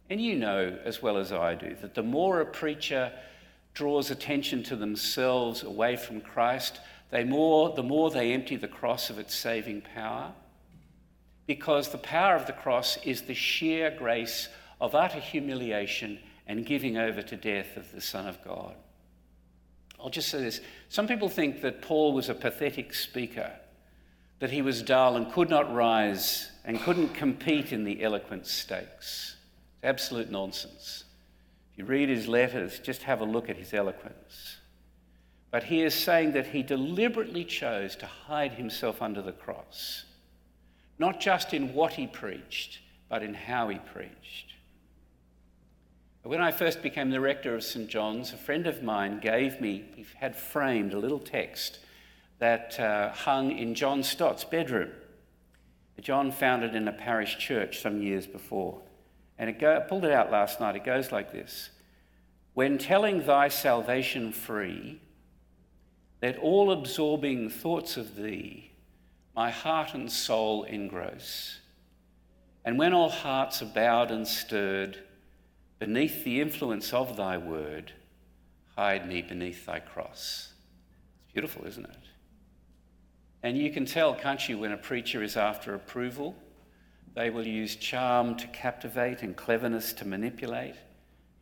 And 0.10 0.22
you 0.22 0.38
know 0.38 0.80
as 0.86 1.02
well 1.02 1.18
as 1.18 1.34
I 1.34 1.54
do 1.56 1.76
that 1.82 1.96
the 1.96 2.02
more 2.02 2.40
a 2.40 2.46
preacher 2.46 3.12
draws 3.74 4.10
attention 4.10 4.64
to 4.64 4.78
themselves 4.78 5.64
away 5.64 5.98
from 5.98 6.22
Christ, 6.22 6.80
they 7.10 7.26
more, 7.26 7.76
the 7.76 7.84
more 7.84 8.10
they 8.10 8.32
empty 8.32 8.56
the 8.56 8.70
cross 8.70 9.10
of 9.10 9.20
its 9.20 9.36
saving 9.36 9.82
power. 9.82 10.32
Because 11.46 11.90
the 11.90 11.98
power 11.98 12.38
of 12.38 12.48
the 12.48 12.54
cross 12.54 12.98
is 13.04 13.24
the 13.24 13.34
sheer 13.34 13.92
grace 13.92 14.48
of 14.80 14.96
utter 14.96 15.20
humiliation 15.20 16.20
and 16.48 16.66
giving 16.66 16.98
over 16.98 17.22
to 17.22 17.36
death 17.36 17.78
of 17.78 17.92
the 17.92 18.02
Son 18.02 18.28
of 18.28 18.44
God. 18.44 18.76
I'll 20.00 20.10
just 20.10 20.30
say 20.30 20.42
this. 20.42 20.62
Some 20.90 21.08
people 21.08 21.30
think 21.30 21.62
that 21.62 21.82
Paul 21.82 22.14
was 22.14 22.30
a 22.30 22.36
pathetic 22.36 22.94
speaker, 22.94 23.52
that 24.40 24.52
he 24.52 24.62
was 24.62 24.84
dull 24.84 25.16
and 25.16 25.32
could 25.32 25.50
not 25.50 25.74
rise 25.74 26.52
and 26.64 26.80
couldn't 26.82 27.10
compete 27.16 27.74
in 27.74 27.84
the 27.84 28.04
eloquent 28.04 28.46
stakes. 28.46 29.36
It's 29.76 29.84
absolute 29.84 30.30
nonsense. 30.30 31.04
If 31.72 31.80
you 31.80 31.86
read 31.86 32.10
his 32.10 32.28
letters, 32.28 32.80
just 32.80 33.04
have 33.04 33.22
a 33.22 33.26
look 33.26 33.50
at 33.50 33.58
his 33.58 33.74
eloquence. 33.74 34.58
But 35.50 35.64
he 35.64 35.82
is 35.82 35.96
saying 35.96 36.34
that 36.34 36.48
he 36.48 36.62
deliberately 36.62 37.44
chose 37.46 37.96
to 37.98 38.06
hide 38.06 38.54
himself 38.54 39.02
under 39.02 39.22
the 39.22 39.32
cross, 39.32 40.04
not 41.00 41.20
just 41.20 41.54
in 41.54 41.74
what 41.74 41.94
he 41.94 42.06
preached, 42.06 42.80
but 43.10 43.24
in 43.24 43.34
how 43.34 43.70
he 43.70 43.80
preached. 43.80 44.47
When 46.28 46.42
I 46.42 46.52
first 46.52 46.82
became 46.82 47.10
the 47.10 47.22
rector 47.22 47.56
of 47.56 47.64
St. 47.64 47.88
John's, 47.88 48.34
a 48.34 48.38
friend 48.38 48.68
of 48.68 48.84
mine 48.84 49.22
gave 49.22 49.62
me, 49.62 49.86
he 49.96 50.06
had 50.18 50.36
framed 50.36 50.94
a 50.94 51.00
little 51.00 51.20
text 51.20 51.80
that 52.40 52.78
uh, 52.78 53.14
hung 53.14 53.58
in 53.58 53.74
John 53.74 54.04
Stott's 54.04 54.44
bedroom. 54.44 54.92
John 56.02 56.34
found 56.34 56.66
it 56.66 56.76
in 56.76 56.86
a 56.90 56.92
parish 56.92 57.38
church 57.38 57.80
some 57.80 58.02
years 58.02 58.28
before. 58.28 58.82
And 59.40 59.50
it 59.50 59.58
go, 59.58 59.78
I 59.78 59.80
pulled 59.80 60.04
it 60.04 60.12
out 60.12 60.30
last 60.30 60.60
night. 60.60 60.76
It 60.76 60.84
goes 60.84 61.14
like 61.14 61.32
this 61.32 61.70
When 62.54 62.78
telling 62.78 63.26
thy 63.26 63.48
salvation 63.48 64.34
free, 64.34 65.00
let 66.22 66.38
all 66.40 66.74
absorbing 66.74 67.50
thoughts 67.50 67.96
of 67.96 68.18
thee 68.18 68.72
my 69.34 69.50
heart 69.50 69.94
and 69.94 70.12
soul 70.12 70.66
engross. 70.66 71.62
And 72.66 72.78
when 72.78 72.94
all 72.94 73.10
hearts 73.10 73.62
are 73.62 73.72
bowed 73.74 74.12
and 74.12 74.28
stirred, 74.28 75.07
Beneath 75.80 76.24
the 76.24 76.42
influence 76.42 76.92
of 76.92 77.18
thy 77.18 77.38
word, 77.38 77.92
hide 78.76 79.08
me 79.08 79.22
beneath 79.22 79.66
thy 79.66 79.80
cross. 79.80 80.54
It's 81.24 81.34
beautiful, 81.34 81.66
isn't 81.66 81.86
it? 81.86 81.98
And 83.44 83.58
you 83.58 83.72
can 83.72 83.86
tell, 83.86 84.16
can't 84.16 84.50
you, 84.50 84.58
when 84.58 84.72
a 84.72 84.78
preacher 84.78 85.22
is 85.22 85.38
after 85.38 85.76
approval? 85.76 86.36
They 87.14 87.30
will 87.30 87.46
use 87.46 87.76
charm 87.76 88.36
to 88.38 88.48
captivate 88.48 89.22
and 89.22 89.36
cleverness 89.36 89.94
to 89.94 90.06
manipulate, 90.06 90.76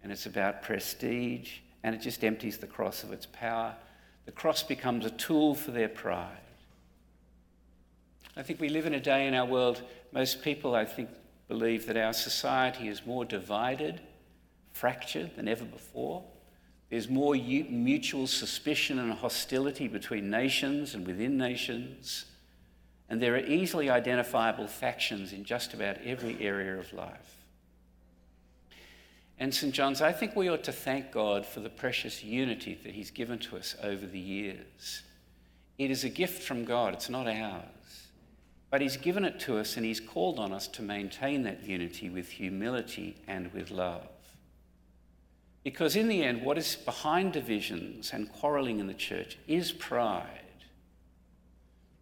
and 0.03 0.11
it's 0.11 0.25
about 0.25 0.61
prestige, 0.61 1.59
and 1.83 1.95
it 1.95 2.01
just 2.01 2.23
empties 2.23 2.57
the 2.57 2.67
cross 2.67 3.03
of 3.03 3.13
its 3.13 3.25
power. 3.25 3.73
The 4.25 4.31
cross 4.31 4.63
becomes 4.63 5.05
a 5.05 5.11
tool 5.11 5.55
for 5.55 5.71
their 5.71 5.89
pride. 5.89 6.37
I 8.35 8.43
think 8.43 8.59
we 8.59 8.67
live 8.67 8.85
in 8.85 8.93
a 8.93 8.99
day 8.99 9.27
in 9.27 9.33
our 9.33 9.45
world, 9.45 9.81
most 10.11 10.43
people, 10.43 10.75
I 10.75 10.83
think, 10.83 11.09
believe 11.47 11.85
that 11.85 11.95
our 11.95 12.11
society 12.11 12.89
is 12.89 13.05
more 13.05 13.23
divided 13.23 14.01
fractured 14.75 15.35
than 15.37 15.47
ever 15.47 15.63
before. 15.63 16.21
There's 16.89 17.09
more 17.09 17.33
mutual 17.33 18.27
suspicion 18.27 18.99
and 18.99 19.13
hostility 19.13 19.87
between 19.87 20.29
nations 20.29 20.93
and 20.93 21.07
within 21.07 21.37
nations. 21.37 22.25
And 23.09 23.21
there 23.21 23.35
are 23.35 23.45
easily 23.45 23.89
identifiable 23.89 24.67
factions 24.67 25.31
in 25.31 25.45
just 25.45 25.73
about 25.73 25.97
every 26.03 26.37
area 26.41 26.77
of 26.77 26.91
life. 26.91 27.37
And 29.39 29.53
St. 29.53 29.73
John's, 29.73 30.01
I 30.01 30.11
think 30.11 30.35
we 30.35 30.49
ought 30.49 30.63
to 30.65 30.71
thank 30.73 31.11
God 31.11 31.45
for 31.45 31.61
the 31.61 31.69
precious 31.69 32.23
unity 32.23 32.77
that 32.83 32.93
He's 32.93 33.11
given 33.11 33.39
to 33.39 33.57
us 33.57 33.75
over 33.81 34.05
the 34.05 34.19
years. 34.19 35.03
It 35.77 35.89
is 35.89 36.03
a 36.03 36.09
gift 36.09 36.43
from 36.43 36.65
God, 36.65 36.93
it's 36.93 37.09
not 37.09 37.27
ours. 37.27 37.63
But 38.69 38.81
He's 38.81 38.97
given 38.97 39.23
it 39.23 39.39
to 39.41 39.57
us 39.57 39.77
and 39.77 39.85
He's 39.85 40.01
called 40.01 40.37
on 40.37 40.51
us 40.51 40.67
to 40.69 40.81
maintain 40.81 41.43
that 41.43 41.63
unity 41.63 42.09
with 42.09 42.29
humility 42.29 43.15
and 43.25 43.53
with 43.53 43.71
love. 43.71 44.07
Because 45.65 45.95
in 45.95 46.07
the 46.07 46.21
end, 46.21 46.45
what 46.45 46.59
is 46.59 46.75
behind 46.75 47.33
divisions 47.33 48.13
and 48.13 48.31
quarreling 48.31 48.79
in 48.79 48.85
the 48.85 48.93
church 48.93 49.35
is 49.47 49.71
pride. 49.71 50.29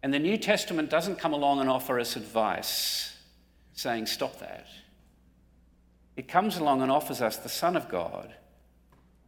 And 0.02 0.12
the 0.12 0.18
New 0.18 0.36
Testament 0.36 0.90
doesn't 0.90 1.18
come 1.18 1.32
along 1.32 1.60
and 1.60 1.70
offer 1.70 1.98
us 1.98 2.14
advice 2.14 3.16
saying, 3.72 4.04
stop 4.04 4.38
that. 4.40 4.66
It 6.14 6.28
comes 6.28 6.58
along 6.58 6.82
and 6.82 6.92
offers 6.92 7.22
us 7.22 7.38
the 7.38 7.48
Son 7.48 7.74
of 7.74 7.88
God, 7.88 8.34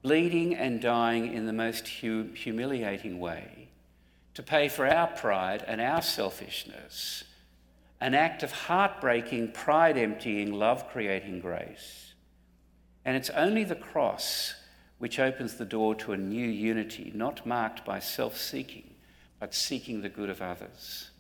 bleeding 0.03 0.55
and 0.55 0.83
dying 0.83 1.33
in 1.33 1.47
the 1.47 1.55
most 1.55 1.89
humiliating 1.89 3.19
way 3.19 3.71
to 4.35 4.43
pay 4.43 4.69
for 4.69 4.87
our 4.87 5.07
pride 5.07 5.65
and 5.67 5.81
our 5.81 6.03
selfishness, 6.03 7.25
an 8.03 8.15
act 8.15 8.43
of 8.43 8.53
heartbreaking, 8.53 9.53
pride 9.53 9.97
emptying, 9.97 10.53
love 10.53 10.91
creating 10.91 11.41
grace. 11.41 12.13
And 13.07 13.17
it's 13.17 13.31
only 13.31 13.63
the 13.63 13.77
cross 13.77 14.55
which 14.99 15.21
opens 15.21 15.55
the 15.55 15.65
door 15.65 15.95
to 15.95 16.13
a 16.13 16.17
new 16.17 16.49
unity, 16.49 17.13
not 17.15 17.47
marked 17.47 17.85
by 17.85 18.01
self 18.01 18.37
seeking, 18.37 18.95
but 19.39 19.55
seeking 19.55 20.03
the 20.03 20.09
good 20.09 20.29
of 20.29 20.43
others. 20.43 21.11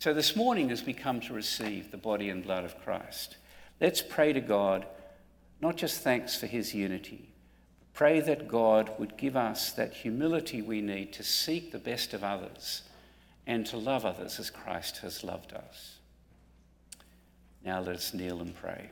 So 0.00 0.12
this 0.12 0.34
morning, 0.34 0.72
as 0.72 0.84
we 0.84 0.92
come 0.92 1.20
to 1.20 1.34
receive 1.34 1.92
the 1.92 1.96
body 1.96 2.28
and 2.30 2.42
blood 2.42 2.64
of 2.64 2.82
Christ, 2.82 3.36
let's 3.80 4.02
pray 4.02 4.32
to 4.32 4.40
God, 4.40 4.84
not 5.60 5.76
just 5.76 6.00
thanks 6.00 6.34
for 6.34 6.48
his 6.48 6.74
unity, 6.74 7.28
but 7.78 7.94
pray 7.94 8.18
that 8.18 8.48
God 8.48 8.90
would 8.98 9.16
give 9.16 9.36
us 9.36 9.70
that 9.72 9.92
humility 9.92 10.62
we 10.62 10.80
need 10.80 11.12
to 11.12 11.22
seek 11.22 11.70
the 11.70 11.78
best 11.78 12.12
of 12.12 12.24
others 12.24 12.82
and 13.46 13.64
to 13.66 13.76
love 13.76 14.04
others 14.04 14.40
as 14.40 14.50
Christ 14.50 14.98
has 14.98 15.22
loved 15.22 15.52
us. 15.52 15.98
Now 17.64 17.78
let 17.80 17.94
us 17.94 18.12
kneel 18.12 18.40
and 18.40 18.56
pray. 18.56 18.90